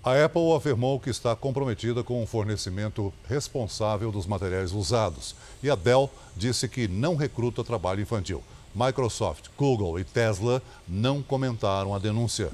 A 0.03 0.25
Apple 0.25 0.53
afirmou 0.53 0.99
que 0.99 1.11
está 1.11 1.35
comprometida 1.35 2.03
com 2.03 2.23
o 2.23 2.25
fornecimento 2.25 3.13
responsável 3.29 4.11
dos 4.11 4.25
materiais 4.25 4.71
usados. 4.71 5.35
E 5.61 5.69
a 5.69 5.75
Dell 5.75 6.09
disse 6.35 6.67
que 6.67 6.87
não 6.87 7.15
recruta 7.15 7.63
trabalho 7.63 8.01
infantil. 8.01 8.41
Microsoft, 8.73 9.49
Google 9.55 9.99
e 9.99 10.03
Tesla 10.03 10.59
não 10.87 11.21
comentaram 11.21 11.93
a 11.93 11.99
denúncia. 11.99 12.49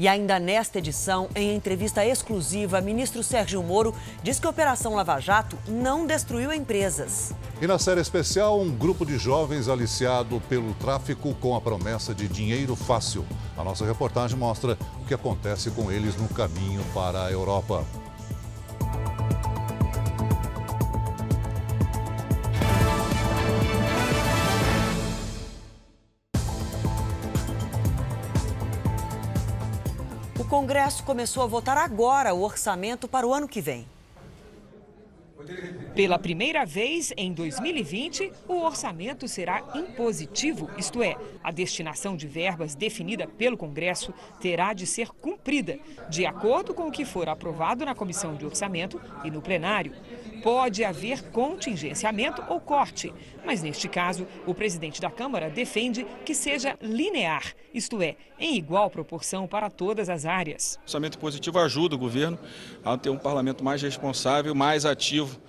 E 0.00 0.08
ainda 0.08 0.38
nesta 0.38 0.78
edição, 0.78 1.28
em 1.34 1.54
entrevista 1.54 2.02
exclusiva, 2.02 2.80
ministro 2.80 3.22
Sérgio 3.22 3.62
Moro 3.62 3.94
diz 4.22 4.40
que 4.40 4.46
a 4.46 4.50
Operação 4.50 4.94
Lava 4.94 5.20
Jato 5.20 5.58
não 5.68 6.06
destruiu 6.06 6.50
empresas. 6.54 7.34
E 7.60 7.66
na 7.66 7.78
série 7.78 8.00
especial, 8.00 8.58
um 8.58 8.70
grupo 8.70 9.04
de 9.04 9.18
jovens 9.18 9.68
aliciado 9.68 10.40
pelo 10.48 10.72
tráfico 10.72 11.34
com 11.34 11.54
a 11.54 11.60
promessa 11.60 12.14
de 12.14 12.26
dinheiro 12.28 12.74
fácil. 12.74 13.26
A 13.58 13.62
nossa 13.62 13.84
reportagem 13.84 14.38
mostra 14.38 14.78
o 15.02 15.04
que 15.04 15.12
acontece 15.12 15.70
com 15.70 15.92
eles 15.92 16.16
no 16.16 16.28
caminho 16.28 16.82
para 16.94 17.26
a 17.26 17.30
Europa. 17.30 17.84
Congresso 30.60 31.02
começou 31.04 31.42
a 31.42 31.46
votar 31.46 31.78
agora 31.78 32.34
o 32.34 32.42
orçamento 32.42 33.08
para 33.08 33.26
o 33.26 33.32
ano 33.32 33.48
que 33.48 33.62
vem. 33.62 33.86
Pela 35.94 36.18
primeira 36.18 36.66
vez 36.66 37.14
em 37.16 37.32
2020, 37.32 38.30
o 38.46 38.60
orçamento 38.60 39.26
será 39.26 39.64
impositivo, 39.74 40.68
isto 40.76 41.02
é, 41.02 41.16
a 41.42 41.50
destinação 41.50 42.14
de 42.14 42.28
verbas 42.28 42.74
definida 42.74 43.26
pelo 43.26 43.56
Congresso 43.56 44.12
terá 44.38 44.74
de 44.74 44.86
ser 44.86 45.08
cumprida, 45.08 45.78
de 46.10 46.26
acordo 46.26 46.74
com 46.74 46.88
o 46.88 46.92
que 46.92 47.06
for 47.06 47.26
aprovado 47.26 47.86
na 47.86 47.94
Comissão 47.94 48.34
de 48.34 48.44
Orçamento 48.44 49.00
e 49.24 49.30
no 49.30 49.40
plenário. 49.40 49.94
Pode 50.42 50.84
haver 50.84 51.22
contingenciamento 51.30 52.42
ou 52.48 52.60
corte, 52.60 53.12
mas 53.44 53.62
neste 53.62 53.88
caso, 53.88 54.26
o 54.46 54.54
presidente 54.54 55.00
da 55.00 55.10
Câmara 55.10 55.50
defende 55.50 56.06
que 56.24 56.34
seja 56.34 56.78
linear, 56.80 57.54
isto 57.72 58.00
é, 58.02 58.16
em 58.38 58.56
igual 58.56 58.90
proporção 58.90 59.46
para 59.46 59.70
todas 59.70 60.08
as 60.08 60.24
áreas. 60.24 60.78
O 60.80 60.82
orçamento 60.84 61.18
positivo 61.18 61.58
ajuda 61.58 61.94
o 61.94 61.98
governo 61.98 62.38
a 62.84 62.96
ter 62.96 63.10
um 63.10 63.18
parlamento 63.18 63.62
mais 63.62 63.82
responsável, 63.82 64.54
mais 64.54 64.84
ativo 64.84 65.40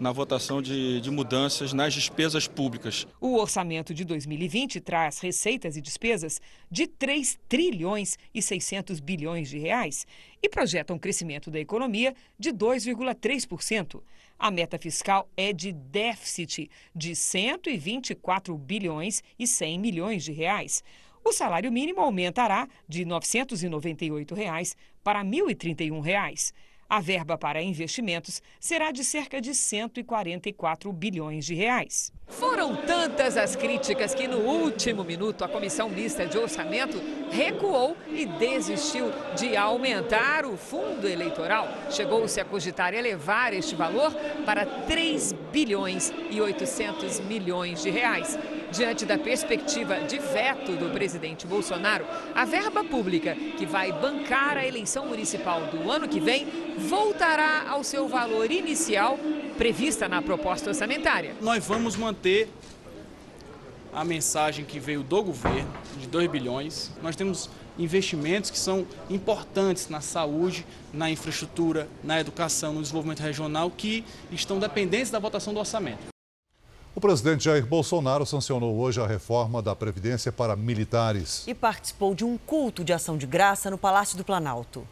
na 0.00 0.10
votação 0.10 0.62
de, 0.62 1.00
de, 1.00 1.10
mudanças 1.10 1.74
nas 1.74 1.92
despesas 1.92 2.48
públicas. 2.48 3.06
O 3.20 3.36
orçamento 3.36 3.92
de 3.92 4.02
2020 4.02 4.80
traz 4.80 5.20
receitas 5.20 5.76
e 5.76 5.80
despesas 5.80 6.40
de 6.70 6.86
3 6.86 7.38
trilhões 7.46 8.18
e 8.34 8.40
600 8.40 8.98
bilhões 8.98 9.50
de 9.50 9.58
reais 9.58 10.06
e 10.42 10.48
projeta 10.48 10.94
um 10.94 10.98
crescimento 10.98 11.50
da 11.50 11.60
economia 11.60 12.14
de 12.38 12.50
2,3%. 12.50 14.00
A 14.42 14.50
meta 14.50 14.78
fiscal 14.78 15.28
é 15.36 15.52
de 15.52 15.70
déficit 15.70 16.70
de 16.96 17.14
124 17.14 18.56
bilhões 18.56 19.22
e 19.38 19.46
100 19.46 19.78
milhões 19.78 20.24
de 20.24 20.32
reais. 20.32 20.82
O 21.22 21.30
salário 21.30 21.70
mínimo 21.70 22.00
aumentará 22.00 22.66
de 22.88 23.04
998 23.04 24.34
reais 24.34 24.74
para 25.04 25.22
1.031 25.22 26.00
reais. 26.00 26.54
A 26.88 27.00
verba 27.00 27.36
para 27.36 27.62
investimentos 27.62 28.40
será 28.58 28.90
de 28.90 29.04
cerca 29.04 29.42
de 29.42 29.54
144 29.54 30.90
bilhões 30.90 31.44
de 31.44 31.54
reais. 31.54 32.10
Foram 32.30 32.76
tantas 32.76 33.36
as 33.36 33.56
críticas 33.56 34.14
que 34.14 34.28
no 34.28 34.38
último 34.38 35.04
minuto 35.04 35.44
a 35.44 35.48
Comissão 35.48 35.88
Mista 35.88 36.24
de 36.24 36.38
Orçamento 36.38 37.00
recuou 37.30 37.96
e 38.08 38.24
desistiu 38.24 39.10
de 39.36 39.56
aumentar 39.56 40.46
o 40.46 40.56
fundo 40.56 41.06
eleitoral. 41.08 41.68
Chegou-se 41.90 42.40
a 42.40 42.44
cogitar 42.44 42.94
elevar 42.94 43.52
este 43.52 43.74
valor 43.74 44.14
para 44.46 44.64
3 44.64 45.34
bilhões 45.52 46.12
e 46.30 46.40
800 46.40 47.20
milhões 47.20 47.82
de 47.82 47.90
reais. 47.90 48.38
Diante 48.70 49.04
da 49.04 49.18
perspectiva 49.18 49.96
de 50.02 50.18
veto 50.20 50.76
do 50.76 50.90
presidente 50.90 51.44
Bolsonaro, 51.44 52.06
a 52.32 52.44
verba 52.44 52.84
pública 52.84 53.34
que 53.34 53.66
vai 53.66 53.90
bancar 53.90 54.56
a 54.56 54.64
eleição 54.64 55.06
municipal 55.06 55.62
do 55.62 55.90
ano 55.90 56.06
que 56.06 56.20
vem 56.20 56.46
voltará 56.78 57.64
ao 57.68 57.82
seu 57.82 58.06
valor 58.06 58.48
inicial 58.50 59.18
prevista 59.58 60.08
na 60.08 60.22
proposta 60.22 60.70
orçamentária. 60.70 61.34
Nós 61.40 61.66
vamos 61.66 61.94
manter 62.20 62.52
a 63.94 64.04
mensagem 64.04 64.64
que 64.64 64.78
veio 64.78 65.02
do 65.02 65.22
governo, 65.22 65.72
de 65.98 66.06
2 66.06 66.30
bilhões. 66.30 66.92
Nós 67.02 67.16
temos 67.16 67.48
investimentos 67.78 68.50
que 68.50 68.58
são 68.58 68.86
importantes 69.08 69.88
na 69.88 70.02
saúde, 70.02 70.66
na 70.92 71.10
infraestrutura, 71.10 71.88
na 72.04 72.20
educação, 72.20 72.74
no 72.74 72.82
desenvolvimento 72.82 73.20
regional, 73.20 73.70
que 73.70 74.04
estão 74.30 74.58
dependentes 74.58 75.10
da 75.10 75.18
votação 75.18 75.54
do 75.54 75.60
orçamento. 75.60 76.10
O 76.94 77.00
presidente 77.00 77.44
Jair 77.44 77.64
Bolsonaro 77.64 78.26
sancionou 78.26 78.76
hoje 78.76 79.00
a 79.00 79.06
reforma 79.06 79.62
da 79.62 79.74
Previdência 79.74 80.30
para 80.30 80.54
militares. 80.54 81.44
E 81.46 81.54
participou 81.54 82.14
de 82.14 82.24
um 82.24 82.36
culto 82.36 82.84
de 82.84 82.92
ação 82.92 83.16
de 83.16 83.26
graça 83.26 83.70
no 83.70 83.78
Palácio 83.78 84.18
do 84.18 84.24
Planalto. 84.24 84.86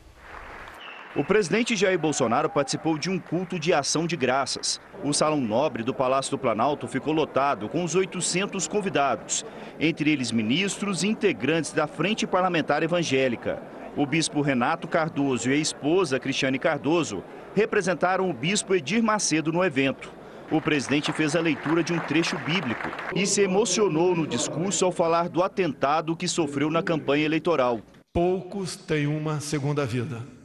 O 1.16 1.24
presidente 1.24 1.74
Jair 1.74 1.98
Bolsonaro 1.98 2.50
participou 2.50 2.98
de 2.98 3.08
um 3.08 3.18
culto 3.18 3.58
de 3.58 3.72
ação 3.72 4.06
de 4.06 4.14
graças. 4.14 4.78
O 5.02 5.14
Salão 5.14 5.40
Nobre 5.40 5.82
do 5.82 5.94
Palácio 5.94 6.32
do 6.32 6.38
Planalto 6.38 6.86
ficou 6.86 7.14
lotado 7.14 7.66
com 7.66 7.82
os 7.82 7.94
800 7.94 8.68
convidados, 8.68 9.44
entre 9.80 10.10
eles 10.10 10.30
ministros 10.30 11.02
e 11.02 11.08
integrantes 11.08 11.72
da 11.72 11.86
Frente 11.86 12.26
Parlamentar 12.26 12.82
Evangélica. 12.82 13.62
O 13.96 14.04
bispo 14.04 14.42
Renato 14.42 14.86
Cardoso 14.86 15.48
e 15.48 15.54
a 15.54 15.56
esposa 15.56 16.20
Cristiane 16.20 16.58
Cardoso 16.58 17.24
representaram 17.54 18.28
o 18.28 18.34
bispo 18.34 18.74
Edir 18.74 19.02
Macedo 19.02 19.50
no 19.50 19.64
evento. 19.64 20.12
O 20.50 20.60
presidente 20.60 21.10
fez 21.10 21.34
a 21.34 21.40
leitura 21.40 21.82
de 21.82 21.92
um 21.92 21.98
trecho 21.98 22.36
bíblico 22.40 22.88
e 23.16 23.26
se 23.26 23.40
emocionou 23.40 24.14
no 24.14 24.26
discurso 24.26 24.84
ao 24.84 24.92
falar 24.92 25.30
do 25.30 25.42
atentado 25.42 26.14
que 26.14 26.28
sofreu 26.28 26.70
na 26.70 26.82
campanha 26.82 27.24
eleitoral. 27.24 27.80
Poucos 28.12 28.76
têm 28.76 29.06
uma 29.06 29.40
segunda 29.40 29.86
vida. 29.86 30.37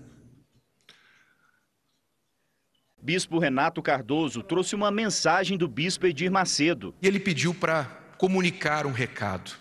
Bispo 3.03 3.37
Renato 3.37 3.81
Cardoso 3.81 4.41
trouxe 4.41 4.75
uma 4.75 4.89
mensagem 4.89 5.57
do 5.57 5.67
bispo 5.67 6.07
Edir 6.07 6.31
Macedo. 6.31 6.95
E 7.01 7.07
ele 7.07 7.19
pediu 7.19 7.53
para 7.53 7.83
comunicar 8.17 8.85
um 8.85 8.93
recado, 8.93 9.51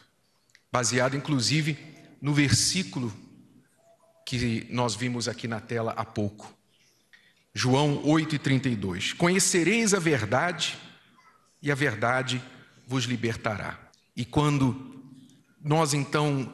baseado 0.70 1.16
inclusive 1.16 1.76
no 2.20 2.32
versículo 2.32 3.12
que 4.24 4.64
nós 4.70 4.94
vimos 4.94 5.26
aqui 5.26 5.48
na 5.48 5.58
tela 5.58 5.92
há 5.96 6.04
pouco. 6.04 6.56
João 7.52 8.00
8,32. 8.04 9.16
Conhecereis 9.16 9.92
a 9.92 9.98
verdade, 9.98 10.78
e 11.60 11.72
a 11.72 11.74
verdade 11.74 12.40
vos 12.86 13.06
libertará. 13.06 13.76
E 14.14 14.24
quando 14.24 15.02
nós 15.60 15.94
então 15.94 16.52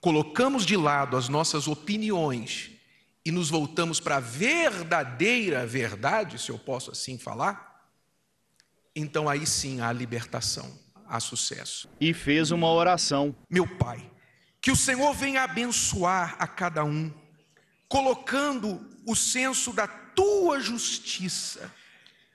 colocamos 0.00 0.64
de 0.64 0.78
lado 0.78 1.14
as 1.14 1.28
nossas 1.28 1.68
opiniões 1.68 2.75
e 3.26 3.32
nos 3.32 3.50
voltamos 3.50 3.98
para 3.98 4.18
a 4.18 4.20
verdadeira 4.20 5.66
verdade, 5.66 6.38
se 6.38 6.52
eu 6.52 6.58
posso 6.60 6.92
assim 6.92 7.18
falar, 7.18 7.84
então 8.94 9.28
aí 9.28 9.44
sim 9.44 9.80
há 9.80 9.92
libertação, 9.92 10.72
há 11.08 11.18
sucesso. 11.18 11.88
E 12.00 12.14
fez 12.14 12.52
uma 12.52 12.70
oração. 12.70 13.34
Meu 13.50 13.66
Pai, 13.66 14.08
que 14.60 14.70
o 14.70 14.76
Senhor 14.76 15.12
venha 15.12 15.42
abençoar 15.42 16.36
a 16.38 16.46
cada 16.46 16.84
um, 16.84 17.12
colocando 17.88 18.80
o 19.04 19.16
senso 19.16 19.72
da 19.72 19.88
tua 19.88 20.60
justiça 20.60 21.68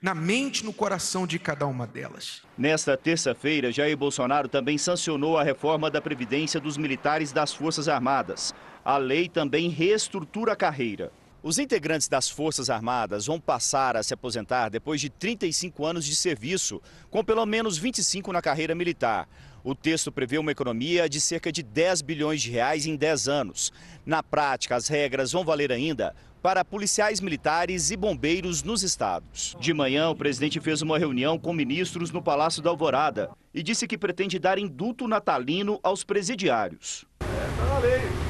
na 0.02 0.14
mente 0.14 0.60
e 0.60 0.66
no 0.66 0.74
coração 0.74 1.26
de 1.26 1.40
cada 1.40 1.66
uma 1.68 1.88
delas. 1.88 2.42
Nesta 2.58 2.98
terça-feira, 2.98 3.72
Jair 3.72 3.96
Bolsonaro 3.96 4.50
também 4.50 4.78
sancionou 4.78 5.38
a 5.38 5.44
reforma 5.44 5.90
da 5.90 6.02
Previdência 6.02 6.60
dos 6.60 6.76
militares 6.76 7.32
das 7.32 7.54
Forças 7.54 7.88
Armadas. 7.88 8.54
A 8.84 8.98
lei 8.98 9.30
também 9.30 9.70
reestrutura 9.70 10.54
a 10.54 10.56
carreira. 10.56 11.12
Os 11.44 11.60
integrantes 11.60 12.08
das 12.08 12.30
Forças 12.30 12.70
Armadas 12.70 13.28
vão 13.28 13.40
passar 13.40 13.96
a 13.96 14.04
se 14.04 14.14
aposentar 14.14 14.70
depois 14.70 15.00
de 15.00 15.10
35 15.10 15.86
anos 15.86 16.06
de 16.06 16.16
serviço, 16.16 16.82
com 17.10 17.24
pelo 17.24 17.46
menos 17.46 17.78
25 17.78 18.32
na 18.32 18.42
carreira 18.42 18.74
militar. 18.74 19.28
O 19.64 19.76
texto 19.76 20.12
prevê 20.12 20.40
uma 20.40 20.52
economia 20.52 21.08
de 21.08 21.22
cerca 21.22 21.52
de 21.52 21.62
10 21.62 22.02
bilhões 22.02 22.42
de 22.42 22.50
reais 22.50 22.88
em 22.88 22.96
10 22.96 23.28
anos. 23.28 23.72
Na 24.04 24.24
prática, 24.24 24.76
as 24.76 24.88
regras 24.88 25.32
vão 25.32 25.44
valer 25.44 25.72
ainda 25.72 26.16
para 26.42 26.66
policiais 26.66 27.22
militares 27.22 27.92
e 27.92 27.96
bombeiros 27.96 28.64
nos 28.64 28.82
estados. 28.82 29.56
De 29.60 29.74
manhã, 29.76 30.10
o 30.10 30.16
presidente 30.16 30.60
fez 30.60 30.82
uma 30.82 30.98
reunião 30.98 31.38
com 31.38 31.54
ministros 31.54 32.10
no 32.10 32.22
Palácio 32.22 32.64
da 32.64 32.72
Alvorada 32.72 33.30
e 33.54 33.62
disse 33.62 33.88
que 33.88 33.98
pretende 33.98 34.40
dar 34.40 34.58
indulto 34.58 35.08
natalino 35.08 35.80
aos 35.84 36.04
presidiários. 36.04 37.06
É, 37.20 37.58
tá 37.58 37.66
na 37.66 37.80
lei. 37.80 38.21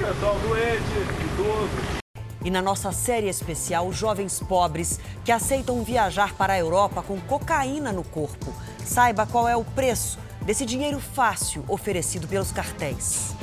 Pessoal 0.00 0.34
doente, 0.38 0.82
idoso. 1.34 2.00
E 2.42 2.50
na 2.50 2.62
nossa 2.62 2.90
série 2.90 3.28
especial, 3.28 3.92
jovens 3.92 4.40
pobres 4.40 4.98
que 5.22 5.30
aceitam 5.30 5.84
viajar 5.84 6.32
para 6.36 6.54
a 6.54 6.58
Europa 6.58 7.02
com 7.02 7.20
cocaína 7.20 7.92
no 7.92 8.02
corpo. 8.02 8.50
Saiba 8.82 9.26
qual 9.26 9.46
é 9.46 9.54
o 9.54 9.62
preço 9.62 10.18
desse 10.40 10.64
dinheiro 10.64 10.98
fácil 10.98 11.62
oferecido 11.68 12.26
pelos 12.26 12.50
cartéis. 12.50 13.34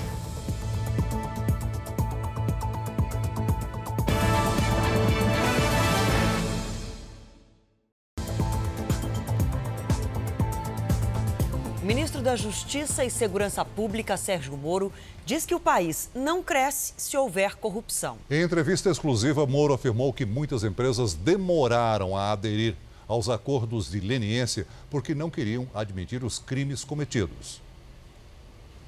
Da 12.28 12.36
Justiça 12.36 13.06
e 13.06 13.10
Segurança 13.10 13.64
Pública, 13.64 14.18
Sérgio 14.18 14.58
Moro, 14.58 14.92
diz 15.26 15.46
que 15.46 15.56
o 15.56 15.60
país 15.62 16.10
não 16.14 16.44
cresce 16.44 16.94
se 16.98 17.16
houver 17.16 17.56
corrupção. 17.56 18.18
Em 18.30 18.42
entrevista 18.42 18.90
exclusiva, 18.90 19.46
Moro 19.46 19.74
afirmou 19.74 20.12
que 20.12 20.26
muitas 20.26 20.66
empresas 20.66 21.14
demoraram 21.14 22.18
a 22.18 22.34
aderir 22.34 22.76
aos 23.08 23.30
acordos 23.30 23.90
de 23.90 24.02
leniência 24.02 24.68
porque 24.90 25.16
não 25.16 25.30
queriam 25.30 25.70
admitir 25.74 26.22
os 26.26 26.38
crimes 26.38 26.84
cometidos. 26.84 27.62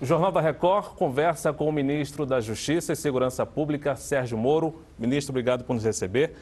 O 0.01 0.05
Jornal 0.05 0.33
da 0.33 0.41
Record 0.41 0.95
conversa 0.95 1.53
com 1.53 1.69
o 1.69 1.71
ministro 1.71 2.25
da 2.25 2.41
Justiça 2.41 2.91
e 2.91 2.95
Segurança 2.97 3.45
Pública, 3.45 3.95
Sérgio 3.95 4.37
Moro. 4.37 4.81
Ministro, 4.97 5.31
obrigado 5.31 5.63
por 5.63 5.73
nos 5.75 5.85
receber. 5.85 6.33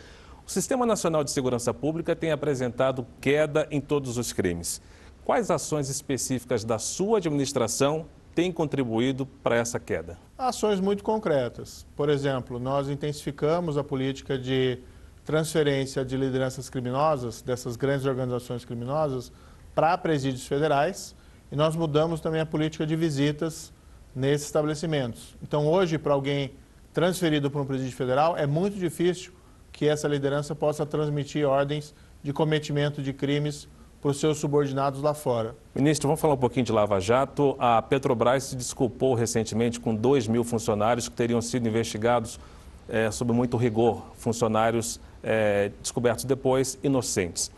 O 0.48 0.50
Sistema 0.50 0.84
Nacional 0.84 1.24
de 1.24 1.30
Segurança 1.30 1.72
Pública 1.72 2.16
tem 2.16 2.32
apresentado 2.32 3.06
queda 3.22 3.68
em 3.70 3.80
todos 3.80 4.18
os 4.18 4.34
crimes. 4.34 4.82
Quais 5.28 5.52
ações 5.52 5.90
específicas 5.90 6.64
da 6.64 6.80
sua 6.80 7.18
administração 7.18 8.06
têm 8.34 8.50
contribuído 8.50 9.26
para 9.26 9.58
essa 9.58 9.78
queda? 9.78 10.18
Ações 10.38 10.80
muito 10.80 11.04
concretas. 11.04 11.86
Por 11.98 12.08
exemplo, 12.08 12.58
nós 12.58 12.88
intensificamos 12.88 13.78
a 13.78 13.84
política 13.84 14.40
de 14.40 14.80
transferência 15.26 16.06
de 16.06 16.16
lideranças 16.16 16.70
criminosas, 16.70 17.42
dessas 17.42 17.76
grandes 17.76 18.06
organizações 18.06 18.64
criminosas, 18.64 19.30
para 19.76 19.98
presídios 19.98 20.48
federais 20.48 21.14
e 21.52 21.58
nós 21.58 21.76
mudamos 21.76 22.22
também 22.22 22.40
a 22.40 22.46
política 22.46 22.88
de 22.88 22.96
visitas 22.96 23.74
nesses 24.16 24.48
estabelecimentos. 24.48 25.36
Então, 25.44 25.68
hoje, 25.68 25.98
para 25.98 26.14
alguém 26.14 26.54
transferido 26.94 27.52
para 27.52 27.62
um 27.62 27.66
presídio 27.66 27.98
federal, 27.98 28.38
é 28.38 28.48
muito 28.48 28.80
difícil 28.80 29.34
que 29.74 29.90
essa 29.90 30.08
liderança 30.08 30.56
possa 30.56 30.86
transmitir 30.86 31.46
ordens 31.46 31.94
de 32.24 32.32
cometimento 32.32 33.02
de 33.02 33.12
crimes 33.12 33.68
para 34.08 34.12
os 34.12 34.20
seus 34.22 34.38
subordinados 34.38 35.02
lá 35.02 35.14
fora. 35.14 35.54
Ministro, 35.76 36.08
vamos 36.08 36.22
falar 36.22 36.36
um 36.36 36.38
pouquinho 36.38 36.66
de 36.66 36.72
Lava 36.72 36.98
Jato. 37.00 37.58
A 37.60 37.82
Petrobras 37.82 38.46
se 38.46 38.56
desculpou 38.56 39.14
recentemente 39.16 39.82
com 39.82 39.94
2 39.94 40.28
mil 40.28 40.46
funcionários 40.46 41.10
que 41.10 41.16
teriam 41.16 41.42
sido 41.42 41.68
investigados 41.68 42.40
é, 42.88 43.12
sob 43.12 43.34
muito 43.34 43.58
rigor, 43.58 44.02
funcionários 44.16 44.98
é, 45.22 45.72
descobertos 45.82 46.24
depois 46.24 46.80
inocentes. 46.82 47.52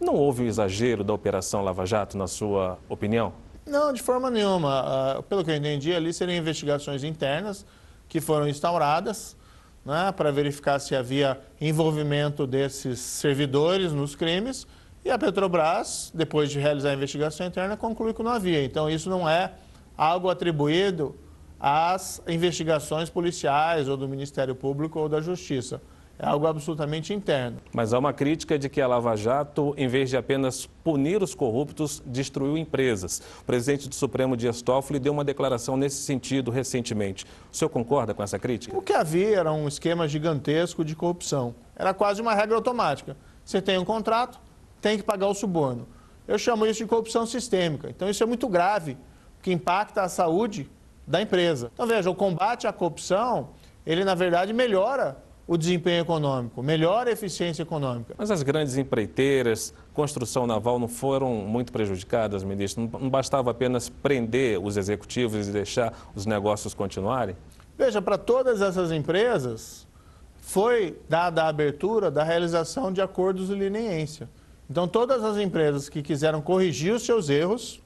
Não 0.00 0.14
houve 0.14 0.42
um 0.42 0.46
exagero 0.46 1.04
da 1.04 1.12
Operação 1.12 1.62
Lava 1.62 1.84
Jato, 1.84 2.16
na 2.16 2.26
sua 2.26 2.78
opinião? 2.88 3.34
Não, 3.66 3.92
de 3.92 4.00
forma 4.00 4.30
nenhuma. 4.30 5.18
Uh, 5.18 5.22
pelo 5.24 5.44
que 5.44 5.50
eu 5.50 5.54
entendi, 5.54 5.94
ali 5.94 6.14
seriam 6.14 6.38
investigações 6.38 7.04
internas 7.04 7.66
que 8.08 8.22
foram 8.22 8.48
instauradas 8.48 9.36
né, 9.84 10.10
para 10.16 10.32
verificar 10.32 10.78
se 10.78 10.96
havia 10.96 11.38
envolvimento 11.60 12.46
desses 12.46 12.98
servidores 13.00 13.92
nos 13.92 14.16
crimes 14.16 14.66
e 15.04 15.10
a 15.10 15.18
Petrobras, 15.18 16.10
depois 16.14 16.50
de 16.50 16.58
realizar 16.58 16.90
a 16.90 16.94
investigação 16.94 17.46
interna, 17.46 17.76
conclui 17.76 18.12
que 18.12 18.22
não 18.22 18.30
havia. 18.30 18.62
Então, 18.64 18.88
isso 18.90 19.08
não 19.08 19.28
é 19.28 19.52
algo 19.96 20.28
atribuído 20.28 21.16
às 21.58 22.22
investigações 22.28 23.08
policiais 23.08 23.88
ou 23.88 23.96
do 23.96 24.08
Ministério 24.08 24.54
Público 24.54 24.98
ou 24.98 25.08
da 25.08 25.20
Justiça. 25.20 25.80
É 26.18 26.26
algo 26.26 26.46
absolutamente 26.46 27.14
interno. 27.14 27.56
Mas 27.72 27.94
há 27.94 27.98
uma 27.98 28.12
crítica 28.12 28.58
de 28.58 28.68
que 28.68 28.78
a 28.78 28.86
Lava 28.86 29.16
Jato, 29.16 29.72
em 29.78 29.88
vez 29.88 30.10
de 30.10 30.18
apenas 30.18 30.66
punir 30.84 31.22
os 31.22 31.34
corruptos, 31.34 32.02
destruiu 32.04 32.58
empresas. 32.58 33.22
O 33.40 33.44
presidente 33.44 33.88
do 33.88 33.94
Supremo, 33.94 34.36
Dias 34.36 34.60
Toffoli, 34.60 34.98
deu 34.98 35.14
uma 35.14 35.24
declaração 35.24 35.78
nesse 35.78 36.02
sentido 36.02 36.50
recentemente. 36.50 37.24
O 37.50 37.56
senhor 37.56 37.70
concorda 37.70 38.12
com 38.12 38.22
essa 38.22 38.38
crítica? 38.38 38.76
O 38.76 38.82
que 38.82 38.92
havia 38.92 39.38
era 39.38 39.50
um 39.50 39.66
esquema 39.66 40.06
gigantesco 40.06 40.84
de 40.84 40.94
corrupção. 40.94 41.54
Era 41.74 41.94
quase 41.94 42.20
uma 42.20 42.34
regra 42.34 42.54
automática. 42.54 43.16
Você 43.42 43.62
tem 43.62 43.78
um 43.78 43.84
contrato, 43.86 44.38
tem 44.80 44.96
que 44.96 45.02
pagar 45.02 45.28
o 45.28 45.34
suborno. 45.34 45.86
Eu 46.26 46.38
chamo 46.38 46.66
isso 46.66 46.82
de 46.82 46.86
corrupção 46.86 47.26
sistêmica. 47.26 47.88
Então, 47.90 48.08
isso 48.08 48.22
é 48.22 48.26
muito 48.26 48.48
grave, 48.48 48.96
que 49.42 49.52
impacta 49.52 50.02
a 50.02 50.08
saúde 50.08 50.70
da 51.06 51.20
empresa. 51.20 51.70
Então, 51.74 51.86
veja, 51.86 52.08
o 52.08 52.14
combate 52.14 52.66
à 52.66 52.72
corrupção, 52.72 53.50
ele, 53.84 54.04
na 54.04 54.14
verdade, 54.14 54.52
melhora 54.52 55.16
o 55.50 55.56
desempenho 55.56 56.02
econômico, 56.02 56.62
melhora 56.62 57.10
a 57.10 57.12
eficiência 57.12 57.62
econômica. 57.62 58.14
Mas 58.16 58.30
as 58.30 58.40
grandes 58.44 58.76
empreiteiras, 58.76 59.74
construção 59.92 60.46
naval, 60.46 60.78
não 60.78 60.86
foram 60.86 61.34
muito 61.34 61.72
prejudicadas, 61.72 62.44
ministro? 62.44 62.88
Não 63.00 63.10
bastava 63.10 63.50
apenas 63.50 63.88
prender 63.88 64.64
os 64.64 64.76
executivos 64.76 65.48
e 65.48 65.50
deixar 65.50 65.92
os 66.14 66.24
negócios 66.24 66.72
continuarem? 66.72 67.36
Veja, 67.76 68.00
para 68.00 68.16
todas 68.16 68.62
essas 68.62 68.92
empresas, 68.92 69.88
foi 70.40 70.96
dada 71.08 71.42
a 71.42 71.48
abertura 71.48 72.12
da 72.12 72.22
realização 72.22 72.92
de 72.92 73.02
acordos 73.02 73.48
de 73.48 73.54
leniência. 73.54 74.28
Então, 74.70 74.86
todas 74.86 75.24
as 75.24 75.36
empresas 75.36 75.88
que 75.88 76.00
quiseram 76.00 76.40
corrigir 76.40 76.94
os 76.94 77.02
seus 77.02 77.28
erros, 77.28 77.82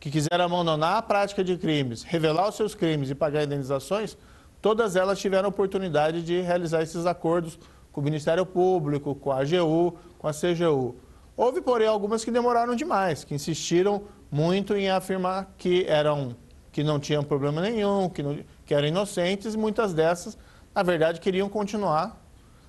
que 0.00 0.10
quiseram 0.10 0.44
abandonar 0.44 0.96
a 0.96 1.02
prática 1.02 1.44
de 1.44 1.56
crimes, 1.56 2.02
revelar 2.02 2.48
os 2.48 2.56
seus 2.56 2.74
crimes 2.74 3.10
e 3.10 3.14
pagar 3.14 3.44
indenizações, 3.44 4.18
todas 4.60 4.96
elas 4.96 5.20
tiveram 5.20 5.48
oportunidade 5.48 6.22
de 6.22 6.40
realizar 6.40 6.82
esses 6.82 7.06
acordos 7.06 7.56
com 7.92 8.00
o 8.00 8.04
Ministério 8.04 8.44
Público, 8.44 9.14
com 9.14 9.30
a 9.30 9.40
AGU, 9.40 9.96
com 10.18 10.26
a 10.26 10.32
CGU. 10.32 10.96
Houve, 11.36 11.60
porém, 11.60 11.86
algumas 11.86 12.24
que 12.24 12.32
demoraram 12.32 12.74
demais, 12.74 13.22
que 13.22 13.32
insistiram 13.32 14.02
muito 14.32 14.74
em 14.74 14.90
afirmar 14.90 15.54
que 15.56 15.84
eram 15.86 16.34
que 16.72 16.82
não 16.82 16.98
tinham 16.98 17.22
problema 17.22 17.60
nenhum, 17.60 18.08
que, 18.08 18.22
não, 18.22 18.38
que 18.66 18.74
eram 18.74 18.88
inocentes, 18.88 19.54
e 19.54 19.58
muitas 19.58 19.92
dessas, 19.92 20.36
na 20.74 20.82
verdade, 20.82 21.20
queriam 21.20 21.48
continuar 21.48 22.20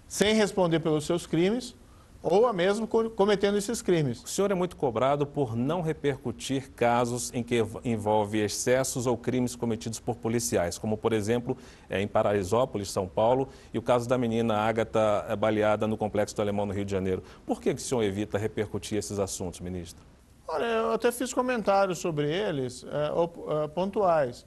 sem 0.07 0.35
responder 0.35 0.79
pelos 0.79 1.05
seus 1.05 1.25
crimes, 1.25 1.75
ou 2.23 2.45
a 2.45 2.53
mesmo 2.53 2.87
cometendo 2.87 3.57
esses 3.57 3.81
crimes. 3.81 4.23
O 4.23 4.27
senhor 4.27 4.51
é 4.51 4.53
muito 4.53 4.75
cobrado 4.75 5.25
por 5.25 5.55
não 5.55 5.81
repercutir 5.81 6.71
casos 6.71 7.31
em 7.33 7.41
que 7.41 7.65
envolve 7.83 8.39
excessos 8.39 9.07
ou 9.07 9.17
crimes 9.17 9.55
cometidos 9.55 9.99
por 9.99 10.15
policiais, 10.15 10.77
como 10.77 10.97
por 10.97 11.13
exemplo 11.13 11.57
é, 11.89 11.99
em 11.99 12.07
Paraisópolis, 12.07 12.91
São 12.91 13.07
Paulo, 13.07 13.49
e 13.73 13.77
o 13.77 13.81
caso 13.81 14.07
da 14.07 14.17
menina 14.17 14.55
Ágata 14.55 15.25
é, 15.27 15.35
baleada 15.35 15.87
no 15.87 15.97
Complexo 15.97 16.35
do 16.35 16.41
Alemão 16.41 16.65
no 16.65 16.73
Rio 16.73 16.85
de 16.85 16.91
Janeiro. 16.91 17.23
Por 17.45 17.59
que, 17.59 17.73
que 17.73 17.81
o 17.81 17.83
senhor 17.83 18.03
evita 18.03 18.37
repercutir 18.37 18.97
esses 18.97 19.17
assuntos, 19.17 19.59
ministro? 19.59 20.03
Olha, 20.47 20.65
eu 20.65 20.91
até 20.91 21.11
fiz 21.11 21.33
comentários 21.33 21.99
sobre 21.99 22.31
eles, 22.31 22.85
é, 22.85 23.67
pontuais. 23.69 24.45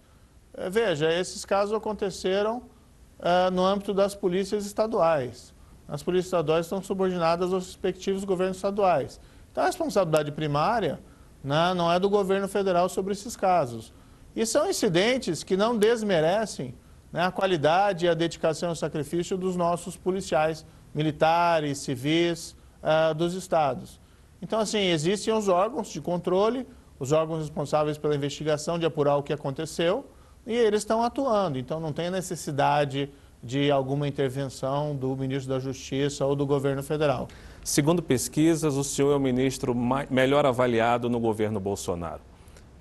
É, 0.56 0.70
veja, 0.70 1.12
esses 1.12 1.44
casos 1.44 1.74
aconteceram 1.74 2.62
é, 3.18 3.50
no 3.50 3.64
âmbito 3.64 3.92
das 3.92 4.14
polícias 4.14 4.64
estaduais 4.64 5.53
as 5.86 6.02
polícias 6.02 6.26
estaduais 6.26 6.66
estão 6.66 6.82
subordinadas 6.82 7.52
aos 7.52 7.66
respectivos 7.66 8.24
governos 8.24 8.56
estaduais. 8.56 9.20
Então, 9.50 9.62
a 9.62 9.66
responsabilidade 9.66 10.32
primária 10.32 11.00
né, 11.42 11.74
não 11.74 11.92
é 11.92 12.00
do 12.00 12.08
governo 12.08 12.48
federal 12.48 12.88
sobre 12.88 13.12
esses 13.12 13.36
casos. 13.36 13.92
E 14.34 14.44
são 14.44 14.68
incidentes 14.68 15.44
que 15.44 15.56
não 15.56 15.76
desmerecem 15.76 16.74
né, 17.12 17.24
a 17.24 17.30
qualidade 17.30 18.06
e 18.06 18.08
a 18.08 18.14
dedicação 18.14 18.70
e 18.70 18.72
o 18.72 18.76
sacrifício 18.76 19.36
dos 19.36 19.54
nossos 19.54 19.96
policiais, 19.96 20.66
militares, 20.92 21.78
civis 21.78 22.56
uh, 22.82 23.14
dos 23.14 23.34
estados. 23.34 24.00
Então, 24.42 24.58
assim, 24.58 24.78
existem 24.78 25.32
os 25.32 25.48
órgãos 25.48 25.88
de 25.88 26.00
controle, 26.00 26.66
os 26.98 27.12
órgãos 27.12 27.40
responsáveis 27.40 27.96
pela 27.96 28.16
investigação 28.16 28.78
de 28.78 28.86
apurar 28.86 29.16
o 29.16 29.22
que 29.22 29.32
aconteceu, 29.32 30.10
e 30.46 30.52
eles 30.52 30.80
estão 30.80 31.02
atuando. 31.02 31.58
Então, 31.58 31.78
não 31.78 31.92
tem 31.92 32.10
necessidade 32.10 33.10
de 33.44 33.70
alguma 33.70 34.08
intervenção 34.08 34.96
do 34.96 35.14
ministro 35.14 35.52
da 35.52 35.60
Justiça 35.60 36.24
ou 36.24 36.34
do 36.34 36.46
governo 36.46 36.82
federal. 36.82 37.28
Segundo 37.62 38.02
pesquisas, 38.02 38.74
o 38.76 38.82
senhor 38.82 39.12
é 39.12 39.16
o 39.16 39.20
ministro 39.20 39.74
melhor 40.10 40.46
avaliado 40.46 41.08
no 41.10 41.20
governo 41.20 41.60
Bolsonaro. 41.60 42.20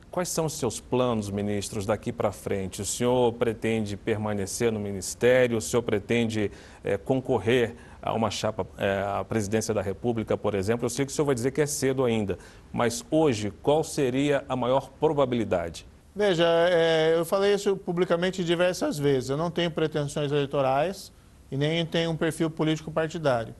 Quais 0.10 0.30
são 0.30 0.45
os 0.45 0.54
seus 0.54 0.80
planos, 0.80 1.30
ministros, 1.30 1.86
daqui 1.86 2.12
para 2.12 2.32
frente? 2.32 2.82
O 2.82 2.86
senhor 2.86 3.34
pretende 3.34 3.97
permanecer 3.97 4.71
no 4.71 4.80
ministério? 4.80 5.58
O 5.58 5.62
senhor 5.62 5.82
pretende 5.82 6.52
é, 6.84 6.97
concorrer 6.97 7.76
a 7.99 8.13
uma 8.13 8.30
chapa 8.30 8.67
é, 8.78 9.04
à 9.19 9.23
presidência 9.23 9.73
da 9.73 9.82
República, 9.82 10.38
por 10.38 10.54
exemplo? 10.54 10.86
Eu 10.86 10.89
sei 10.89 11.06
que 11.06 11.12
o 11.12 11.15
senhor 11.15 11.26
vai 11.26 11.34
dizer 11.34 11.52
que 11.52 11.62
é 11.62 11.65
cedo 11.65 12.06
ainda, 12.06 12.38
mas 12.71 13.04
hoje, 13.10 13.52
qual 13.63 13.84
seria 13.84 14.45
a 14.47 14.56
maior 14.56 14.91
probabilidade? 14.99 15.88
Veja, 16.15 16.45
é, 16.69 17.15
eu 17.17 17.26
falei 17.26 17.56
isso 17.56 17.76
publicamente 17.76 18.43
diversas 18.43 18.99
vezes. 18.99 19.32
Eu 19.32 19.38
não 19.38 19.49
tenho 19.49 19.71
pretensões 19.71 20.32
eleitorais 20.32 21.12
e 21.52 21.58
nem 21.58 21.84
tenho 21.88 22.12
um 22.12 22.15
perfil 22.15 22.52
político 22.52 22.91
partidário. 22.91 23.56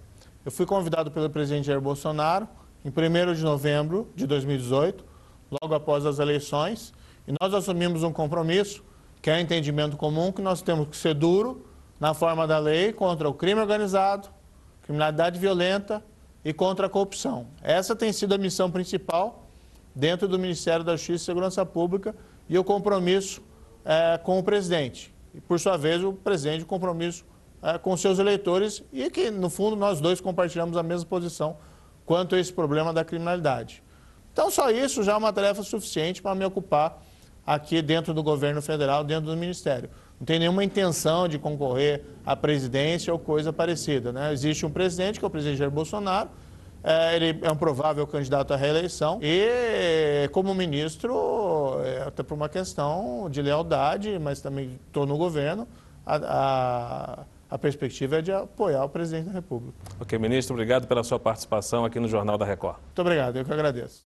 Eu 0.46 0.52
fui 0.52 0.66
convidado 0.66 1.10
pelo 1.10 1.30
presidente 1.32 1.66
Jair 1.66 1.82
Bolsonaro 1.82 2.48
em 2.86 2.90
1 2.90 3.34
de 3.34 3.44
novembro 3.44 4.12
de 4.16 4.28
2018, 4.28 5.04
logo 5.50 5.74
após 5.74 6.06
as 6.06 6.20
eleições, 6.20 6.94
e 7.28 7.34
nós 7.42 7.54
assumimos 7.54 8.04
um 8.04 8.12
compromisso, 8.12 8.84
que 9.20 9.32
é 9.32 9.38
o 9.38 9.40
entendimento 9.40 9.98
comum, 9.98 10.32
que 10.32 10.42
nós 10.42 10.62
temos 10.62 10.90
que 10.90 10.98
ser 10.98 11.16
duro 11.16 11.66
na 12.00 12.14
forma 12.14 12.46
da 12.46 12.60
lei 12.60 12.94
contra 12.94 13.28
o 13.28 13.34
crime 13.34 13.62
organizado, 13.62 14.28
criminalidade 14.84 15.40
violenta 15.40 16.04
e 16.46 16.54
contra 16.54 16.86
a 16.86 16.90
corrupção. 16.90 17.48
Essa 17.64 17.96
tem 17.96 18.14
sido 18.14 18.36
a 18.36 18.38
missão 18.38 18.70
principal 18.70 19.48
dentro 19.96 20.28
do 20.28 20.38
Ministério 20.38 20.84
da 20.84 20.96
Justiça 20.96 21.24
e 21.24 21.26
Segurança 21.26 21.66
Pública 21.66 22.14
e 22.50 22.58
o 22.58 22.64
compromisso 22.64 23.42
é, 23.86 24.18
com 24.18 24.40
o 24.40 24.44
presidente. 24.44 25.14
E, 25.34 25.42
por 25.42 25.60
sua 25.60 25.78
vez, 25.78 26.04
o 26.04 26.14
presidente 26.14 26.64
o 26.64 26.68
compromisso 26.68 27.26
é, 27.62 27.78
com 27.78 27.96
seus 27.98 28.20
eleitores 28.20 28.84
e 28.92 29.10
que, 29.10 29.32
no 29.32 29.50
fundo, 29.50 29.76
nós 29.76 30.00
dois 30.00 30.22
compartilhamos 30.22 30.78
a 30.78 30.84
mesma 30.84 31.06
posição 31.06 31.58
quanto 32.06 32.36
a 32.36 32.40
esse 32.40 32.52
problema 32.52 32.94
da 32.94 33.04
criminalidade. 33.04 33.82
Então, 34.32 34.50
só 34.50 34.70
isso 34.70 35.04
já 35.04 35.14
é 35.14 35.16
uma 35.16 35.32
tarefa 35.32 35.64
suficiente 35.64 36.22
para 36.22 36.36
me 36.36 36.44
ocupar 36.44 37.02
aqui 37.46 37.82
dentro 37.82 38.14
do 38.14 38.24
governo 38.24 38.62
federal, 38.62 39.04
dentro 39.04 39.32
do 39.32 39.38
ministério. 39.38 39.90
Não 40.20 40.26
tem 40.26 40.40
nenhuma 40.40 40.64
intenção 40.64 41.28
de 41.28 41.38
concorrer 41.38 42.04
à 42.26 42.36
presidência 42.36 43.12
ou 43.12 43.20
coisa 43.20 43.52
parecida. 43.52 44.12
Né? 44.12 44.32
Existe 44.32 44.66
um 44.66 44.72
presidente, 44.72 45.20
que 45.20 45.26
é 45.26 45.28
o 45.28 45.32
presidente 45.32 45.58
Jair 45.58 45.72
Bolsonaro, 45.72 46.30
ele 47.16 47.40
é 47.42 47.52
um 47.52 47.56
provável 47.56 48.06
candidato 48.06 48.54
à 48.54 48.58
reeleição 48.58 49.20
e, 49.22 50.28
como 50.32 50.54
ministro, 50.54 51.80
é, 51.84 52.04
até 52.04 52.24
por 52.24 52.34
uma 52.36 52.50
questão 52.50 53.30
de 53.30 53.42
lealdade, 53.42 54.20
mas 54.20 54.42
também 54.42 54.80
estou 54.88 55.06
no 55.06 55.18
governo, 55.18 55.68
a, 56.06 56.16
a, 56.16 57.26
a, 57.50 57.58
perspectiva 57.58 58.18
é 58.18 58.22
de 58.22 58.34
apoiar 58.34 58.84
o 58.84 58.90
presidente 58.90 59.28
da 59.28 59.32
República. 59.32 59.78
Ok, 60.00 60.20
ministro, 60.20 60.54
obrigado 60.54 60.86
pela 60.86 61.04
sua 61.04 61.20
participação 61.20 61.86
aqui 61.86 62.00
no 62.00 62.08
Jornal 62.08 62.38
da 62.38 62.46
Record. 62.46 62.78
Muito 62.84 63.02
obrigado, 63.02 63.38
eu 63.38 63.46
que 63.46 63.54
agradeço. 63.54 64.13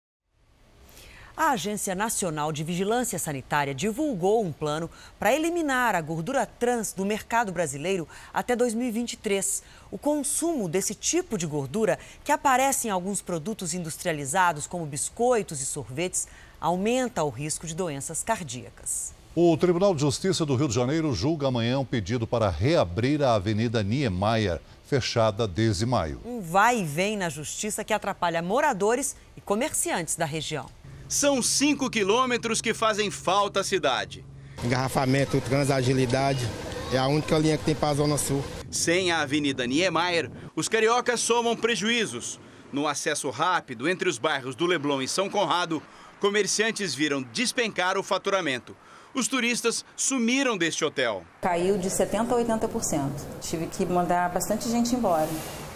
A 1.36 1.50
Agência 1.54 1.96
Nacional 1.96 2.52
de 2.52 2.64
Vigilância 2.64 3.18
Sanitária 3.18 3.74
divulgou 3.74 4.46
um 4.46 4.52
plano 4.52 4.88
para 5.18 5.34
eliminar 5.34 5.96
a 5.96 6.02
gordura 6.02 6.46
trans 6.46 6.94
do 6.94 7.04
mercado 7.04 7.52
brasileiro 7.52 8.08
até 8.32 8.56
2023. 8.56 9.64
O 9.90 9.98
consumo 9.98 10.70
desse 10.70 10.94
tipo 10.94 11.36
de 11.36 11.48
gordura, 11.48 11.98
que 12.24 12.32
aparece 12.32 12.88
em 12.88 12.92
alguns 12.92 13.20
produtos 13.20 13.74
industrializados, 13.74 14.68
como 14.68 14.86
biscoitos 14.86 15.60
e 15.60 15.66
sorvetes, 15.66 16.28
aumenta 16.62 17.24
o 17.24 17.30
risco 17.30 17.66
de 17.66 17.74
doenças 17.74 18.24
cardíacas. 18.24 19.12
O 19.36 19.58
Tribunal 19.58 19.96
de 19.96 20.02
Justiça 20.02 20.46
do 20.46 20.56
Rio 20.56 20.68
de 20.68 20.76
Janeiro 20.76 21.12
julga 21.16 21.48
amanhã 21.48 21.80
um 21.80 21.86
pedido 21.86 22.28
para 22.28 22.52
reabrir 22.52 23.24
a 23.24 23.34
Avenida 23.34 23.82
Niemeyer, 23.82 24.62
fechada 24.86 25.48
desde 25.48 25.88
maio. 25.88 26.22
Um 26.24 26.40
vai 26.40 26.82
e 26.82 26.86
vem 26.86 27.18
na 27.18 27.28
justiça 27.28 27.84
que 27.84 27.92
atrapalha 27.92 28.40
moradores 28.44 29.16
e 29.36 29.42
comerciantes 29.42 30.16
da 30.16 30.26
região. 30.26 30.68
São 31.14 31.44
cinco 31.44 31.92
quilômetros 31.92 32.60
que 32.60 32.74
fazem 32.74 33.12
falta 33.12 33.60
à 33.60 33.64
cidade. 33.64 34.26
Engarrafamento, 34.64 35.40
transagilidade, 35.42 36.50
é 36.92 36.98
a 36.98 37.06
única 37.06 37.38
linha 37.38 37.56
que 37.56 37.64
tem 37.64 37.76
para 37.76 37.90
a 37.90 37.94
Zona 37.94 38.18
Sul. 38.18 38.44
Sem 38.72 39.12
a 39.12 39.22
Avenida 39.22 39.68
Niemeyer, 39.68 40.32
os 40.56 40.68
cariocas 40.68 41.20
somam 41.20 41.56
prejuízos. 41.56 42.40
No 42.72 42.88
acesso 42.88 43.30
rápido 43.30 43.88
entre 43.88 44.10
os 44.10 44.18
bairros 44.18 44.56
do 44.56 44.66
Leblon 44.66 45.04
e 45.04 45.08
São 45.08 45.30
Conrado, 45.30 45.84
comerciantes 46.20 46.96
viram 46.96 47.22
despencar 47.32 47.96
o 47.96 48.02
faturamento. 48.02 48.76
Os 49.14 49.28
turistas 49.28 49.86
sumiram 49.96 50.58
deste 50.58 50.84
hotel. 50.84 51.24
Caiu 51.44 51.78
de 51.78 51.90
70% 51.92 52.32
a 52.32 52.68
80%. 52.68 53.12
Tive 53.40 53.68
que 53.68 53.86
mandar 53.86 54.32
bastante 54.32 54.68
gente 54.68 54.96
embora, 54.96 55.30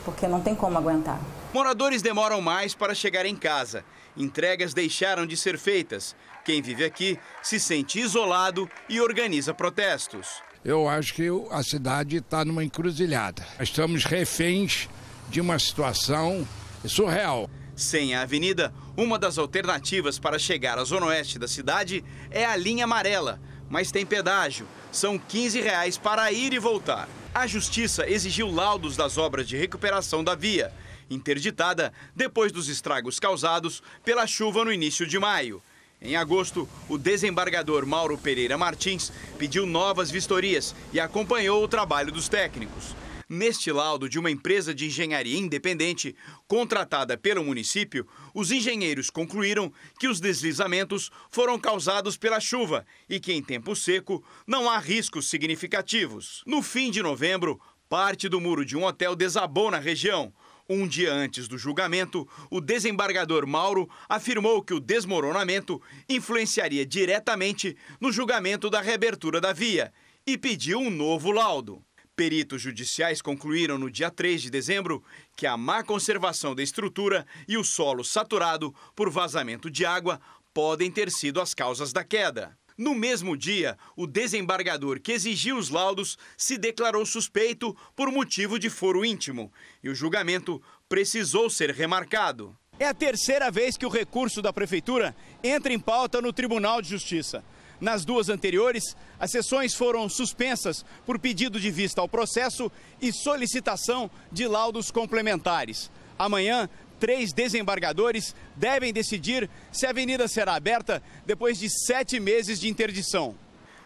porque 0.03 0.27
não 0.27 0.41
tem 0.41 0.55
como 0.55 0.79
aguentar. 0.79 1.21
Moradores 1.53 2.01
demoram 2.01 2.41
mais 2.41 2.75
para 2.75 2.93
chegar 2.93 3.25
em 3.25 3.35
casa 3.35 3.83
entregas 4.17 4.73
deixaram 4.73 5.25
de 5.25 5.37
ser 5.37 5.57
feitas. 5.57 6.15
Quem 6.43 6.61
vive 6.61 6.83
aqui 6.83 7.19
se 7.41 7.59
sente 7.59 7.99
isolado 7.99 8.69
e 8.89 8.99
organiza 8.99 9.53
protestos. 9.53 10.41
Eu 10.65 10.87
acho 10.89 11.13
que 11.13 11.27
a 11.51 11.63
cidade 11.63 12.17
está 12.17 12.43
numa 12.43 12.63
encruzilhada. 12.63 13.45
Estamos 13.59 14.03
reféns 14.03 14.89
de 15.29 15.39
uma 15.39 15.59
situação 15.59 16.47
surreal. 16.85 17.49
Sem 17.75 18.15
a 18.15 18.21
avenida, 18.21 18.73
uma 18.95 19.19
das 19.19 19.37
alternativas 19.37 20.17
para 20.17 20.39
chegar 20.39 20.79
à 20.79 20.83
zona 20.83 21.05
oeste 21.07 21.37
da 21.37 21.47
cidade 21.47 22.03
é 22.31 22.43
a 22.43 22.55
linha 22.55 22.85
amarela, 22.85 23.39
mas 23.69 23.91
tem 23.91 24.05
pedágio. 24.05 24.65
São 24.91 25.19
15 25.19 25.61
reais 25.61 25.97
para 25.97 26.31
ir 26.31 26.53
e 26.53 26.59
voltar. 26.59 27.07
A 27.35 27.45
justiça 27.45 28.09
exigiu 28.09 28.49
laudos 28.49 28.97
das 28.97 29.17
obras 29.17 29.47
de 29.47 29.55
recuperação 29.55 30.23
da 30.23 30.33
via 30.33 30.73
interditada 31.09 31.93
depois 32.15 32.51
dos 32.51 32.67
estragos 32.67 33.19
causados 33.19 33.81
pela 34.03 34.27
chuva 34.27 34.63
no 34.65 34.71
início 34.71 35.05
de 35.05 35.17
maio. 35.19 35.61
Em 36.01 36.15
agosto, 36.15 36.69
o 36.87 36.97
desembargador 36.97 37.85
Mauro 37.85 38.17
Pereira 38.17 38.57
Martins 38.57 39.11
pediu 39.37 39.65
novas 39.65 40.11
vistorias 40.11 40.75
e 40.93 40.99
acompanhou 40.99 41.63
o 41.63 41.67
trabalho 41.67 42.11
dos 42.11 42.29
técnicos. 42.29 42.95
Neste 43.29 43.73
laudo 43.73 44.07
de 44.07 44.17
uma 44.17 44.31
empresa 44.31 44.73
de 44.73 44.85
engenharia 44.85 45.37
independente, 45.37 46.15
contratada 46.47 47.17
pelo 47.17 47.43
município, 47.43 48.07
os 48.33 48.51
engenheiros 48.51 49.09
concluíram 49.09 49.73
que 49.99 50.07
os 50.07 50.21
deslizamentos 50.21 51.11
foram 51.29 51.59
causados 51.59 52.15
pela 52.15 52.39
chuva 52.39 52.85
e 53.09 53.19
que, 53.19 53.33
em 53.33 53.43
tempo 53.43 53.75
seco, 53.75 54.23
não 54.45 54.69
há 54.69 54.77
riscos 54.77 55.29
significativos. 55.29 56.41
No 56.45 56.61
fim 56.61 56.89
de 56.89 57.03
novembro, 57.03 57.59
parte 57.89 58.29
do 58.29 58.39
muro 58.39 58.63
de 58.63 58.77
um 58.77 58.85
hotel 58.85 59.13
desabou 59.13 59.69
na 59.69 59.79
região. 59.79 60.31
Um 60.69 60.85
dia 60.85 61.13
antes 61.13 61.47
do 61.47 61.57
julgamento, 61.57 62.27
o 62.51 62.59
desembargador 62.59 63.47
Mauro 63.47 63.89
afirmou 64.09 64.61
que 64.61 64.73
o 64.73 64.81
desmoronamento 64.81 65.81
influenciaria 66.09 66.85
diretamente 66.85 67.77
no 68.01 68.11
julgamento 68.11 68.69
da 68.69 68.81
reabertura 68.81 69.39
da 69.39 69.53
via 69.53 69.93
e 70.25 70.37
pediu 70.37 70.79
um 70.79 70.89
novo 70.89 71.31
laudo. 71.31 71.81
Peritos 72.17 72.61
judiciais 72.61 73.21
concluíram 73.21 73.77
no 73.77 73.89
dia 73.89 74.11
3 74.11 74.41
de 74.41 74.49
dezembro 74.49 75.01
que 75.37 75.47
a 75.47 75.55
má 75.55 75.83
conservação 75.83 76.53
da 76.53 76.61
estrutura 76.61 77.25
e 77.47 77.57
o 77.57 77.63
solo 77.63 78.03
saturado 78.03 78.75
por 78.93 79.09
vazamento 79.09 79.71
de 79.71 79.85
água 79.85 80.19
podem 80.53 80.91
ter 80.91 81.09
sido 81.09 81.39
as 81.39 81.53
causas 81.53 81.93
da 81.93 82.03
queda. 82.03 82.57
No 82.77 82.93
mesmo 82.93 83.35
dia, 83.35 83.75
o 83.95 84.05
desembargador 84.05 84.99
que 84.99 85.11
exigiu 85.11 85.57
os 85.57 85.69
laudos 85.69 86.15
se 86.37 86.59
declarou 86.59 87.03
suspeito 87.07 87.75
por 87.95 88.11
motivo 88.11 88.59
de 88.59 88.69
foro 88.69 89.03
íntimo 89.03 89.51
e 89.83 89.89
o 89.89 89.95
julgamento 89.95 90.61
precisou 90.87 91.49
ser 91.49 91.71
remarcado. 91.71 92.55
É 92.77 92.85
a 92.85 92.93
terceira 92.93 93.49
vez 93.49 93.75
que 93.75 93.85
o 93.85 93.89
recurso 93.89 94.43
da 94.43 94.53
Prefeitura 94.53 95.15
entra 95.43 95.73
em 95.73 95.79
pauta 95.79 96.21
no 96.21 96.31
Tribunal 96.31 96.79
de 96.79 96.89
Justiça. 96.89 97.43
Nas 97.81 98.05
duas 98.05 98.29
anteriores, 98.29 98.95
as 99.19 99.31
sessões 99.31 99.73
foram 99.73 100.07
suspensas 100.07 100.85
por 101.03 101.17
pedido 101.17 101.59
de 101.59 101.71
vista 101.71 101.99
ao 101.99 102.07
processo 102.07 102.71
e 103.01 103.11
solicitação 103.11 104.09
de 104.31 104.47
laudos 104.47 104.91
complementares. 104.91 105.89
Amanhã, 106.19 106.69
três 106.99 107.33
desembargadores 107.33 108.35
devem 108.55 108.93
decidir 108.93 109.49
se 109.71 109.85
a 109.85 109.89
avenida 109.89 110.27
será 110.27 110.55
aberta 110.55 111.01
depois 111.25 111.57
de 111.57 111.69
sete 111.69 112.19
meses 112.19 112.59
de 112.59 112.67
interdição. 112.67 113.35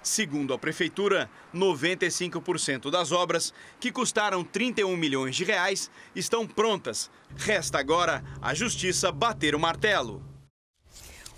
Segundo 0.04 0.54
a 0.54 0.58
prefeitura, 0.58 1.30
95% 1.54 2.89
das 2.89 3.12
obras, 3.12 3.54
que 3.80 3.91
custaram 3.91 4.43
31 4.43 4.97
milhões 4.97 5.36
de 5.36 5.43
reais, 5.43 5.91
estão 6.15 6.47
prontas. 6.47 7.10
Resta 7.36 7.78
agora 7.78 8.24
a 8.41 8.54
justiça 8.56 9.12
bater 9.12 9.54
o 9.54 9.60
martelo. 9.60 10.24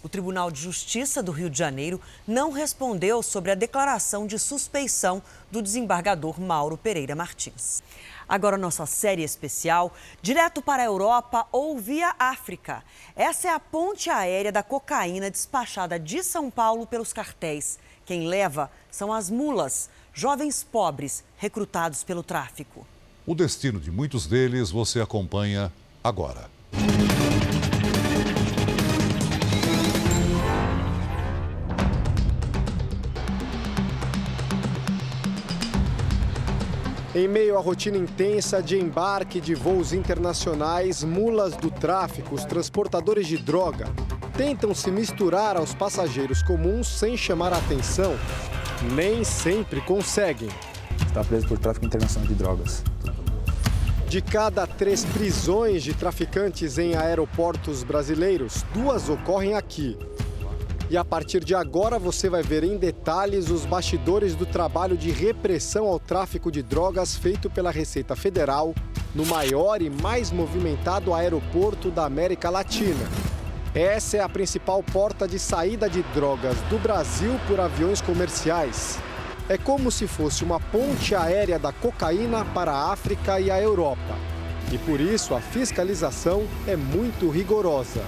O 0.01 0.09
Tribunal 0.09 0.51
de 0.51 0.61
Justiça 0.61 1.23
do 1.23 1.31
Rio 1.31 1.49
de 1.49 1.57
Janeiro 1.57 1.99
não 2.27 2.51
respondeu 2.51 3.23
sobre 3.23 3.51
a 3.51 3.55
declaração 3.55 4.27
de 4.27 4.37
suspeição 4.37 5.23
do 5.49 5.61
desembargador 5.61 6.41
Mauro 6.41 6.77
Pereira 6.77 7.15
Martins. 7.15 7.81
Agora, 8.27 8.57
nossa 8.57 8.85
série 8.85 9.23
especial, 9.23 9.93
direto 10.21 10.61
para 10.61 10.83
a 10.83 10.85
Europa 10.85 11.47
ou 11.51 11.77
via 11.77 12.15
África. 12.17 12.83
Essa 13.15 13.47
é 13.49 13.51
a 13.51 13.59
ponte 13.59 14.09
aérea 14.09 14.51
da 14.51 14.63
cocaína 14.63 15.29
despachada 15.29 15.99
de 15.99 16.23
São 16.23 16.49
Paulo 16.49 16.87
pelos 16.87 17.13
cartéis. 17.13 17.77
Quem 18.05 18.27
leva 18.27 18.69
são 18.91 19.13
as 19.13 19.29
mulas, 19.29 19.89
jovens 20.13 20.63
pobres 20.63 21.23
recrutados 21.37 22.03
pelo 22.03 22.23
tráfico. 22.23 22.85
O 23.25 23.33
destino 23.33 23.79
de 23.79 23.89
muitos 23.89 24.27
deles 24.27 24.69
você 24.69 24.99
acompanha 24.99 25.71
agora. 26.03 26.49
Em 37.15 37.27
meio 37.27 37.55
à 37.59 37.61
rotina 37.61 37.95
intensa 37.95 38.59
de 38.59 38.75
embarque 38.75 39.39
de 39.39 39.53
voos 39.53 39.93
internacionais, 39.93 41.03
mulas 41.03 41.55
do 41.55 41.69
tráfico, 41.69 42.33
os 42.33 42.43
transportadores 42.43 43.27
de 43.27 43.37
droga, 43.37 43.85
tentam 44.35 44.73
se 44.73 44.89
misturar 44.89 45.55
aos 45.55 45.75
passageiros 45.75 46.41
comuns 46.41 46.87
sem 46.87 47.15
chamar 47.15 47.53
a 47.53 47.57
atenção. 47.57 48.17
Nem 48.95 49.23
sempre 49.23 49.79
conseguem. 49.81 50.49
Está 51.05 51.23
preso 51.23 51.47
por 51.47 51.59
tráfico 51.59 51.85
internacional 51.85 52.27
de 52.27 52.33
drogas. 52.33 52.83
De 54.07 54.19
cada 54.19 54.65
três 54.65 55.05
prisões 55.05 55.83
de 55.83 55.93
traficantes 55.93 56.79
em 56.79 56.95
aeroportos 56.95 57.83
brasileiros, 57.83 58.65
duas 58.73 59.07
ocorrem 59.07 59.53
aqui. 59.53 59.95
E 60.89 60.97
a 60.97 61.03
partir 61.03 61.43
de 61.43 61.55
agora 61.55 61.97
você 61.97 62.29
vai 62.29 62.43
ver 62.43 62.63
em 62.63 62.77
detalhes 62.77 63.49
os 63.49 63.65
bastidores 63.65 64.35
do 64.35 64.45
trabalho 64.45 64.97
de 64.97 65.11
repressão 65.11 65.85
ao 65.85 65.99
tráfico 65.99 66.51
de 66.51 66.61
drogas 66.61 67.15
feito 67.15 67.49
pela 67.49 67.71
Receita 67.71 68.15
Federal 68.15 68.75
no 69.15 69.25
maior 69.25 69.81
e 69.81 69.89
mais 69.89 70.31
movimentado 70.31 71.13
aeroporto 71.13 71.89
da 71.89 72.05
América 72.05 72.49
Latina. 72.49 73.07
Essa 73.73 74.17
é 74.17 74.19
a 74.19 74.29
principal 74.29 74.83
porta 74.83 75.27
de 75.27 75.39
saída 75.39 75.89
de 75.89 76.03
drogas 76.13 76.57
do 76.69 76.77
Brasil 76.77 77.39
por 77.47 77.59
aviões 77.59 78.01
comerciais. 78.01 78.99
É 79.49 79.57
como 79.57 79.89
se 79.89 80.07
fosse 80.07 80.43
uma 80.43 80.59
ponte 80.59 81.15
aérea 81.15 81.57
da 81.57 81.71
cocaína 81.71 82.45
para 82.45 82.71
a 82.71 82.91
África 82.91 83.39
e 83.39 83.49
a 83.49 83.59
Europa. 83.59 84.15
E 84.71 84.77
por 84.77 85.01
isso 85.01 85.33
a 85.33 85.41
fiscalização 85.41 86.43
é 86.67 86.75
muito 86.75 87.29
rigorosa. 87.29 88.01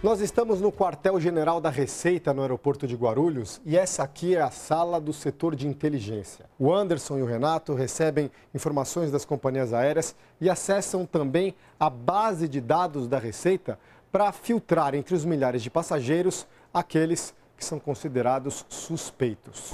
Nós 0.00 0.20
estamos 0.20 0.60
no 0.60 0.70
quartel-general 0.70 1.60
da 1.60 1.70
Receita, 1.70 2.32
no 2.32 2.42
aeroporto 2.42 2.86
de 2.86 2.94
Guarulhos, 2.94 3.60
e 3.66 3.76
essa 3.76 4.04
aqui 4.04 4.36
é 4.36 4.40
a 4.40 4.48
sala 4.48 5.00
do 5.00 5.12
setor 5.12 5.56
de 5.56 5.66
inteligência. 5.66 6.44
O 6.56 6.72
Anderson 6.72 7.18
e 7.18 7.22
o 7.22 7.26
Renato 7.26 7.74
recebem 7.74 8.30
informações 8.54 9.10
das 9.10 9.24
companhias 9.24 9.72
aéreas 9.72 10.14
e 10.40 10.48
acessam 10.48 11.04
também 11.04 11.52
a 11.80 11.90
base 11.90 12.46
de 12.46 12.60
dados 12.60 13.08
da 13.08 13.18
Receita 13.18 13.76
para 14.12 14.30
filtrar 14.30 14.94
entre 14.94 15.16
os 15.16 15.24
milhares 15.24 15.64
de 15.64 15.68
passageiros 15.68 16.46
aqueles 16.72 17.34
que 17.56 17.64
são 17.64 17.80
considerados 17.80 18.64
suspeitos. 18.68 19.72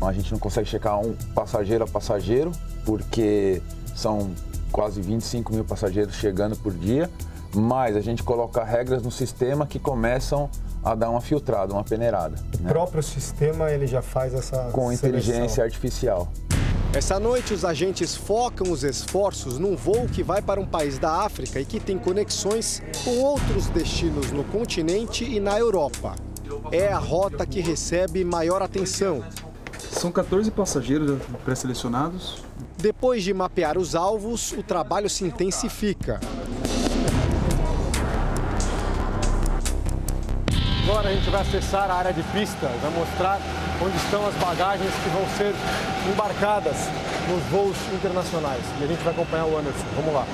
A 0.00 0.10
gente 0.10 0.32
não 0.32 0.38
consegue 0.38 0.70
checar 0.70 0.98
um 0.98 1.14
passageiro 1.34 1.84
a 1.84 1.86
passageiro, 1.86 2.50
porque 2.82 3.60
são 3.94 4.34
quase 4.72 5.02
25 5.02 5.52
mil 5.52 5.66
passageiros 5.66 6.14
chegando 6.14 6.56
por 6.56 6.72
dia 6.72 7.10
mas 7.54 7.96
a 7.96 8.00
gente 8.00 8.22
coloca 8.22 8.62
regras 8.62 9.02
no 9.02 9.10
sistema 9.10 9.66
que 9.66 9.78
começam 9.78 10.50
a 10.84 10.94
dar 10.94 11.10
uma 11.10 11.20
filtrada, 11.20 11.72
uma 11.72 11.84
peneirada. 11.84 12.36
O 12.58 12.62
né? 12.62 12.70
próprio 12.70 13.02
sistema 13.02 13.70
ele 13.70 13.86
já 13.86 14.02
faz 14.02 14.34
essa 14.34 14.70
com 14.72 14.86
seleção. 14.86 15.08
inteligência 15.08 15.64
artificial. 15.64 16.28
Essa 16.94 17.20
noite 17.20 17.52
os 17.52 17.64
agentes 17.64 18.16
focam 18.16 18.72
os 18.72 18.82
esforços 18.82 19.58
num 19.58 19.76
voo 19.76 20.06
que 20.06 20.22
vai 20.22 20.40
para 20.40 20.58
um 20.58 20.66
país 20.66 20.98
da 20.98 21.22
África 21.22 21.60
e 21.60 21.64
que 21.64 21.78
tem 21.78 21.98
conexões 21.98 22.82
com 23.04 23.18
outros 23.18 23.66
destinos 23.68 24.32
no 24.32 24.42
continente 24.44 25.22
e 25.24 25.38
na 25.38 25.58
Europa. 25.58 26.16
É 26.72 26.90
a 26.90 26.98
rota 26.98 27.46
que 27.46 27.60
recebe 27.60 28.24
maior 28.24 28.62
atenção. 28.62 29.22
São 29.78 30.10
14 30.10 30.50
passageiros 30.50 31.20
pré-selecionados. 31.44 32.42
Depois 32.78 33.22
de 33.22 33.34
mapear 33.34 33.76
os 33.76 33.94
alvos, 33.94 34.52
o 34.52 34.62
trabalho 34.62 35.10
se 35.10 35.24
intensifica. 35.24 36.20
Agora 40.88 41.10
a 41.10 41.12
gente 41.12 41.28
vai 41.28 41.42
acessar 41.42 41.90
a 41.90 41.96
área 41.96 42.14
de 42.14 42.22
pista, 42.32 42.66
vai 42.66 42.90
mostrar 42.92 43.38
onde 43.84 43.94
estão 43.98 44.26
as 44.26 44.34
bagagens 44.36 44.90
que 44.90 45.10
vão 45.10 45.22
ser 45.36 45.54
embarcadas 46.10 46.76
nos 47.28 47.42
voos 47.50 47.76
internacionais. 47.92 48.62
E 48.80 48.84
a 48.84 48.86
gente 48.86 49.04
vai 49.04 49.12
acompanhar 49.12 49.44
o 49.44 49.58
Anderson. 49.58 49.84
Vamos 49.94 50.14
lá. 50.14 50.26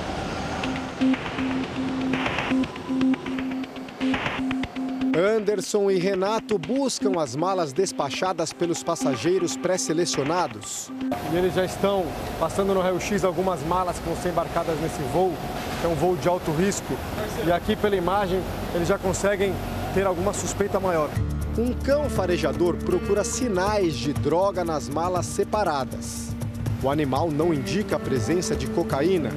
Anderson 5.35 5.91
e 5.91 5.99
Renato 5.99 6.57
buscam 6.57 7.21
as 7.21 7.35
malas 7.35 7.73
despachadas 7.73 8.53
pelos 8.53 8.81
passageiros 8.81 9.57
pré-selecionados. 9.57 10.89
E 11.33 11.35
eles 11.35 11.53
já 11.53 11.65
estão 11.65 12.05
passando 12.39 12.73
no 12.73 12.79
raio-x 12.79 13.25
algumas 13.25 13.61
malas 13.63 13.99
que 13.99 14.05
vão 14.05 14.15
ser 14.15 14.29
embarcadas 14.29 14.79
nesse 14.79 15.01
voo, 15.11 15.33
que 15.81 15.85
é 15.85 15.89
um 15.89 15.95
voo 15.95 16.15
de 16.15 16.29
alto 16.29 16.49
risco. 16.51 16.97
E 17.45 17.51
aqui 17.51 17.75
pela 17.75 17.97
imagem 17.97 18.41
eles 18.73 18.87
já 18.87 18.97
conseguem 18.97 19.53
ter 19.95 20.05
alguma 20.05 20.33
suspeita 20.33 20.77
maior. 20.77 21.09
Um 21.57 21.71
cão 21.71 22.09
farejador 22.09 22.75
procura 22.75 23.23
sinais 23.23 23.93
de 23.93 24.11
droga 24.11 24.65
nas 24.65 24.89
malas 24.89 25.25
separadas. 25.25 26.35
O 26.83 26.89
animal 26.89 27.31
não 27.31 27.53
indica 27.53 27.95
a 27.95 27.99
presença 27.99 28.57
de 28.57 28.67
cocaína, 28.67 29.29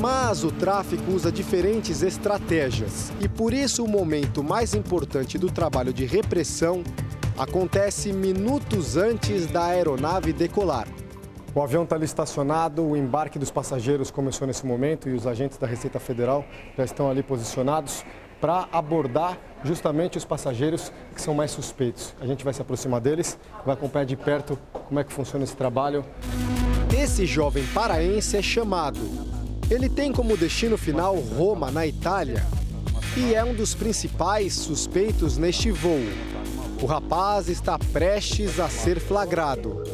mas 0.00 0.42
o 0.42 0.50
tráfico 0.50 1.12
usa 1.12 1.30
diferentes 1.30 2.02
estratégias 2.02 3.12
e 3.20 3.28
por 3.28 3.54
isso 3.54 3.84
o 3.84 3.88
momento 3.88 4.42
mais 4.42 4.74
importante 4.74 5.38
do 5.38 5.52
trabalho 5.52 5.92
de 5.92 6.04
repressão 6.04 6.82
acontece 7.38 8.12
minutos 8.12 8.96
antes 8.96 9.46
da 9.46 9.66
aeronave 9.66 10.32
decolar. 10.32 10.88
O 11.54 11.62
avião 11.62 11.84
está 11.84 11.94
ali 11.94 12.06
estacionado, 12.06 12.82
o 12.82 12.96
embarque 12.96 13.38
dos 13.38 13.52
passageiros 13.52 14.10
começou 14.10 14.48
nesse 14.48 14.66
momento 14.66 15.08
e 15.08 15.12
os 15.12 15.28
agentes 15.28 15.58
da 15.58 15.66
Receita 15.66 16.00
Federal 16.00 16.44
já 16.76 16.84
estão 16.84 17.08
ali 17.08 17.22
posicionados 17.22 18.04
para 18.42 18.66
abordar 18.72 19.38
justamente 19.62 20.18
os 20.18 20.24
passageiros 20.24 20.92
que 21.14 21.22
são 21.22 21.32
mais 21.32 21.52
suspeitos. 21.52 22.12
A 22.20 22.26
gente 22.26 22.42
vai 22.42 22.52
se 22.52 22.60
aproximar 22.60 23.00
deles, 23.00 23.38
vai 23.64 23.74
acompanhar 23.74 24.04
de 24.04 24.16
perto 24.16 24.58
como 24.72 24.98
é 24.98 25.04
que 25.04 25.12
funciona 25.12 25.44
esse 25.44 25.54
trabalho. 25.54 26.04
Esse 26.92 27.24
jovem 27.24 27.64
paraense 27.72 28.36
é 28.36 28.42
chamado. 28.42 28.98
Ele 29.70 29.88
tem 29.88 30.12
como 30.12 30.36
destino 30.36 30.76
final 30.76 31.14
Roma, 31.14 31.70
na 31.70 31.86
Itália, 31.86 32.44
e 33.16 33.32
é 33.32 33.44
um 33.44 33.54
dos 33.54 33.76
principais 33.76 34.54
suspeitos 34.54 35.38
neste 35.38 35.70
voo. 35.70 36.02
O 36.82 36.86
rapaz 36.86 37.48
está 37.48 37.78
prestes 37.78 38.58
a 38.58 38.68
ser 38.68 38.98
flagrado. 38.98 39.84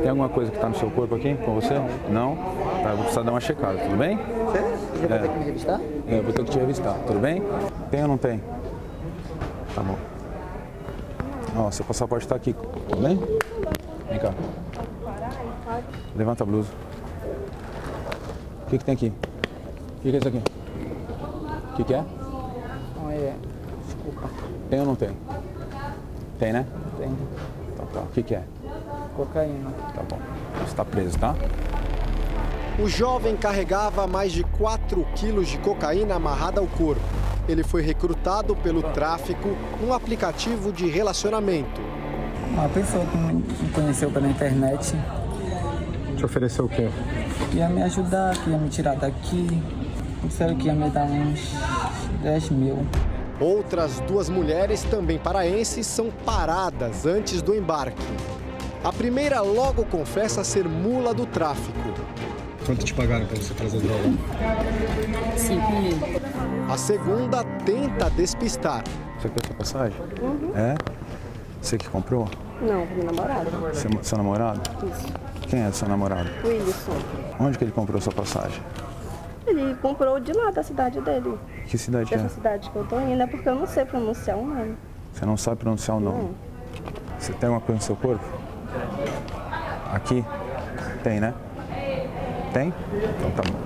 Tem 0.00 0.10
alguma 0.10 0.28
coisa 0.28 0.50
que 0.50 0.56
está 0.56 0.68
no 0.68 0.76
seu 0.76 0.90
corpo 0.90 1.14
aqui 1.14 1.36
com 1.36 1.54
você? 1.54 1.74
Não? 2.10 2.34
Tá, 2.82 2.90
eu 2.90 2.96
vou 2.96 3.04
precisar 3.04 3.22
dar 3.22 3.30
uma 3.30 3.40
checada, 3.40 3.78
tudo 3.78 3.96
bem? 3.96 4.18
Você 4.92 5.06
vai 5.06 5.18
é. 5.18 5.22
ter 5.22 5.28
que 5.28 5.38
me 5.38 5.44
revistar? 5.44 5.80
É, 5.80 6.18
eu 6.18 6.22
vou 6.22 6.32
ter 6.32 6.44
que 6.44 6.50
te 6.50 6.58
revistar, 6.58 6.94
tudo 7.06 7.18
bem? 7.18 7.42
Tem 7.90 8.02
ou 8.02 8.08
não 8.08 8.18
tem? 8.18 8.40
Tá 9.74 9.82
bom. 9.82 9.96
Ó, 11.56 11.70
seu 11.70 11.84
passaporte 11.84 12.24
está 12.24 12.36
aqui, 12.36 12.54
tudo 12.88 13.02
bem? 13.02 13.18
Vem 14.08 14.18
cá. 14.18 14.32
Levanta 16.16 16.44
a 16.44 16.46
blusa. 16.46 16.70
O 18.66 18.70
que, 18.70 18.78
que 18.78 18.84
tem 18.84 18.94
aqui? 18.94 19.12
O 19.98 20.02
que, 20.02 20.10
que 20.10 20.16
é 20.16 20.18
isso 20.18 20.28
aqui? 20.28 20.42
O 21.72 21.76
que, 21.76 21.84
que 21.84 21.94
é? 21.94 22.04
Não, 22.96 23.10
é. 23.10 23.34
Desculpa. 23.86 24.28
Tem 24.70 24.80
ou 24.80 24.86
não 24.86 24.94
tem? 24.94 25.10
Tem, 26.38 26.52
né? 26.52 26.66
Tem. 26.98 27.08
Tá, 27.76 27.84
tá. 27.92 28.00
O 28.00 28.06
que, 28.08 28.22
que 28.22 28.34
é? 28.34 28.42
Cocaína. 29.16 29.70
Tá 29.94 30.02
bom. 30.08 30.18
Você 30.58 30.64
está 30.64 30.84
preso, 30.84 31.18
tá? 31.18 31.34
O 32.78 32.88
jovem 32.88 33.36
carregava 33.36 34.06
mais 34.06 34.32
de 34.32 34.42
4 34.44 35.06
quilos 35.14 35.48
de 35.48 35.58
cocaína 35.58 36.14
amarrada 36.14 36.58
ao 36.60 36.66
corpo. 36.66 37.02
Ele 37.46 37.62
foi 37.62 37.82
recrutado 37.82 38.56
pelo 38.56 38.82
tráfico, 38.82 39.50
um 39.84 39.92
aplicativo 39.92 40.72
de 40.72 40.88
relacionamento. 40.88 41.80
Uma 42.50 42.68
pessoa 42.70 43.04
que 43.04 43.16
me 43.16 43.42
conheceu 43.72 44.10
pela 44.10 44.26
internet. 44.26 44.94
Te 46.16 46.24
ofereceu 46.24 46.64
o 46.64 46.68
quê? 46.68 46.88
Ia 47.52 47.68
me 47.68 47.82
ajudar, 47.82 48.36
que 48.38 48.50
ia 48.50 48.58
me 48.58 48.70
tirar 48.70 48.96
daqui. 48.96 49.62
Disseram 50.24 50.56
que 50.56 50.66
ia 50.66 50.74
me 50.74 50.88
dar 50.88 51.04
uns 51.04 51.52
10 52.22 52.50
mil. 52.50 52.86
Outras 53.38 54.00
duas 54.00 54.30
mulheres, 54.30 54.82
também 54.84 55.18
paraenses, 55.18 55.86
são 55.86 56.10
paradas 56.24 57.04
antes 57.04 57.42
do 57.42 57.54
embarque. 57.54 58.02
A 58.82 58.92
primeira 58.92 59.40
logo 59.40 59.84
confessa 59.84 60.42
ser 60.42 60.68
mula 60.68 61.12
do 61.12 61.26
tráfico. 61.26 62.11
Quanto 62.64 62.84
te 62.84 62.94
pagaram 62.94 63.26
para 63.26 63.36
você 63.36 63.54
trazer 63.54 63.80
droga? 63.80 64.02
5 65.36 65.72
mil. 65.72 65.98
A 66.72 66.76
segunda 66.76 67.44
tenta 67.64 68.08
despistar. 68.10 68.84
Você 69.18 69.28
quer 69.28 69.46
sua 69.46 69.54
passagem? 69.56 70.00
Uhum. 70.20 70.52
É? 70.54 70.74
Você 71.60 71.76
que 71.76 71.88
comprou? 71.88 72.28
Não, 72.60 72.86
meu 72.86 73.04
namorado. 73.04 73.50
Seu, 73.74 73.90
seu 74.02 74.18
namorado? 74.18 74.60
Isso. 74.86 75.12
Quem 75.48 75.60
é 75.60 75.72
seu 75.72 75.88
namorado? 75.88 76.30
Wilson. 76.44 76.92
Onde 77.38 77.58
que 77.58 77.64
ele 77.64 77.72
comprou 77.72 78.00
sua 78.00 78.12
passagem? 78.12 78.62
Ele 79.46 79.74
comprou 79.82 80.20
de 80.20 80.32
lá, 80.32 80.50
da 80.50 80.62
cidade 80.62 81.00
dele. 81.00 81.36
Que 81.66 81.76
cidade 81.76 82.08
Dessa 82.10 82.26
é? 82.26 82.28
cidade 82.28 82.70
que 82.70 82.76
eu 82.76 82.84
tô 82.86 83.00
indo, 83.00 83.20
é 83.22 83.26
porque 83.26 83.48
eu 83.48 83.56
não 83.56 83.66
sei 83.66 83.84
pronunciar 83.84 84.38
o 84.38 84.46
nome. 84.46 84.76
Você 85.12 85.26
não 85.26 85.36
sabe 85.36 85.56
pronunciar 85.58 85.96
o 85.96 86.00
nome? 86.00 86.22
Não. 86.22 86.34
Você 87.18 87.32
tem 87.32 87.48
uma 87.50 87.60
coisa 87.60 87.78
no 87.80 87.82
seu 87.84 87.96
corpo? 87.96 88.24
Aqui? 89.92 90.24
Tem, 91.02 91.20
né? 91.20 91.34
Tem? 92.52 92.72
Então 93.18 93.30
tá 93.30 93.42
bom. 93.42 93.58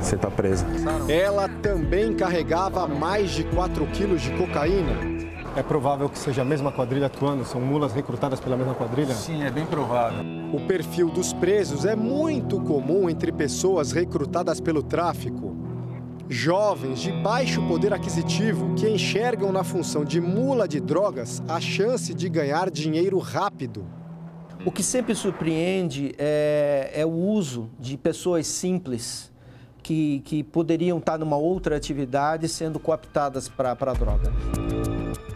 Você 0.00 0.16
tá 0.16 0.30
presa. 0.30 0.66
Ela 1.08 1.48
também 1.48 2.14
carregava 2.14 2.86
mais 2.86 3.30
de 3.30 3.44
4 3.44 3.86
quilos 3.88 4.22
de 4.22 4.32
cocaína. 4.32 5.12
É 5.54 5.62
provável 5.62 6.08
que 6.08 6.18
seja 6.18 6.40
a 6.40 6.44
mesma 6.44 6.72
quadrilha 6.72 7.06
atuando? 7.06 7.44
São 7.44 7.60
mulas 7.60 7.92
recrutadas 7.92 8.40
pela 8.40 8.56
mesma 8.56 8.74
quadrilha? 8.74 9.14
Sim, 9.14 9.44
é 9.44 9.50
bem 9.50 9.66
provável. 9.66 10.24
O 10.50 10.66
perfil 10.66 11.10
dos 11.10 11.34
presos 11.34 11.84
é 11.84 11.94
muito 11.94 12.58
comum 12.60 13.10
entre 13.10 13.30
pessoas 13.30 13.92
recrutadas 13.92 14.60
pelo 14.60 14.82
tráfico. 14.82 15.54
Jovens 16.26 17.00
de 17.00 17.12
baixo 17.12 17.60
poder 17.68 17.92
aquisitivo 17.92 18.74
que 18.74 18.88
enxergam 18.88 19.52
na 19.52 19.62
função 19.62 20.02
de 20.02 20.22
mula 20.22 20.66
de 20.66 20.80
drogas 20.80 21.42
a 21.46 21.60
chance 21.60 22.14
de 22.14 22.30
ganhar 22.30 22.70
dinheiro 22.70 23.18
rápido. 23.18 23.84
O 24.64 24.70
que 24.70 24.82
sempre 24.82 25.12
surpreende 25.14 26.14
é, 26.16 26.92
é 26.94 27.04
o 27.04 27.10
uso 27.10 27.68
de 27.80 27.96
pessoas 27.96 28.46
simples 28.46 29.32
que, 29.82 30.20
que 30.20 30.44
poderiam 30.44 30.98
estar 30.98 31.18
numa 31.18 31.36
outra 31.36 31.76
atividade 31.76 32.48
sendo 32.48 32.78
cooptadas 32.78 33.48
para 33.48 33.72
a 33.72 33.92
droga. 33.92 34.32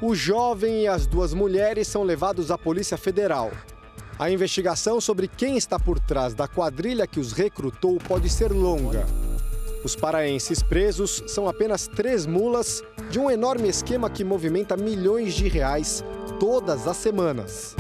O 0.01 0.15
jovem 0.15 0.83
e 0.83 0.87
as 0.87 1.09
duas 1.09 1.35
mulheres 1.35 1.89
são 1.89 2.05
levados 2.05 2.53
à 2.53 2.59
Polícia 2.59 2.97
Federal. 2.97 3.51
A 4.17 4.31
investigação 4.31 5.01
sobre 5.01 5.27
quem 5.27 5.57
está 5.57 5.79
por 5.79 5.99
trás 5.99 6.33
da 6.33 6.47
quadrilha 6.47 7.07
que 7.07 7.19
os 7.19 7.33
recrutou 7.33 7.99
pode 7.99 8.31
ser 8.31 8.53
longa. 8.53 9.05
Os 9.85 9.97
paraenses 9.97 10.63
presos 10.63 11.23
são 11.27 11.49
apenas 11.49 11.89
três 11.89 12.27
mulas 12.27 12.83
de 13.11 13.19
um 13.19 13.29
enorme 13.29 13.69
esquema 13.69 14.09
que 14.09 14.23
movimenta 14.23 14.77
milhões 14.77 15.35
de 15.35 15.49
reais 15.49 16.05
todas 16.39 16.87
as 16.87 16.97
semanas. 16.97 17.75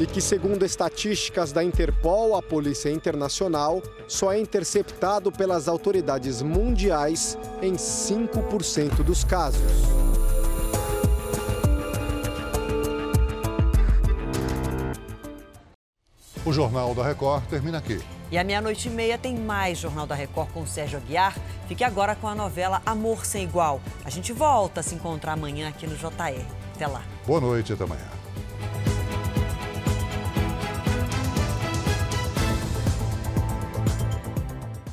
E 0.00 0.06
que, 0.06 0.20
segundo 0.20 0.64
estatísticas 0.64 1.52
da 1.52 1.62
Interpol, 1.62 2.34
a 2.34 2.42
Polícia 2.42 2.90
Internacional, 2.90 3.82
só 4.08 4.32
é 4.32 4.38
interceptado 4.38 5.30
pelas 5.30 5.68
autoridades 5.68 6.42
mundiais 6.42 7.38
em 7.60 7.74
5% 7.74 9.02
dos 9.02 9.22
casos. 9.24 9.60
O 16.44 16.52
Jornal 16.52 16.92
da 16.94 17.04
Record 17.04 17.44
termina 17.44 17.78
aqui. 17.78 18.00
E 18.32 18.38
à 18.38 18.42
meia-noite 18.42 18.88
e 18.88 18.90
meia 18.90 19.16
tem 19.16 19.36
mais 19.36 19.78
Jornal 19.78 20.06
da 20.06 20.14
Record 20.14 20.50
com 20.52 20.62
o 20.62 20.66
Sérgio 20.66 20.98
Aguiar. 20.98 21.36
Fique 21.68 21.84
agora 21.84 22.16
com 22.16 22.26
a 22.26 22.34
novela 22.34 22.82
Amor 22.84 23.24
Sem 23.24 23.44
Igual. 23.44 23.80
A 24.04 24.10
gente 24.10 24.32
volta 24.32 24.80
a 24.80 24.82
se 24.82 24.94
encontrar 24.94 25.34
amanhã 25.34 25.68
aqui 25.68 25.86
no 25.86 25.94
JR. 25.94 26.42
Até 26.74 26.86
lá. 26.86 27.02
Boa 27.26 27.40
noite, 27.40 27.74
até 27.74 27.84
amanhã. 27.84 28.08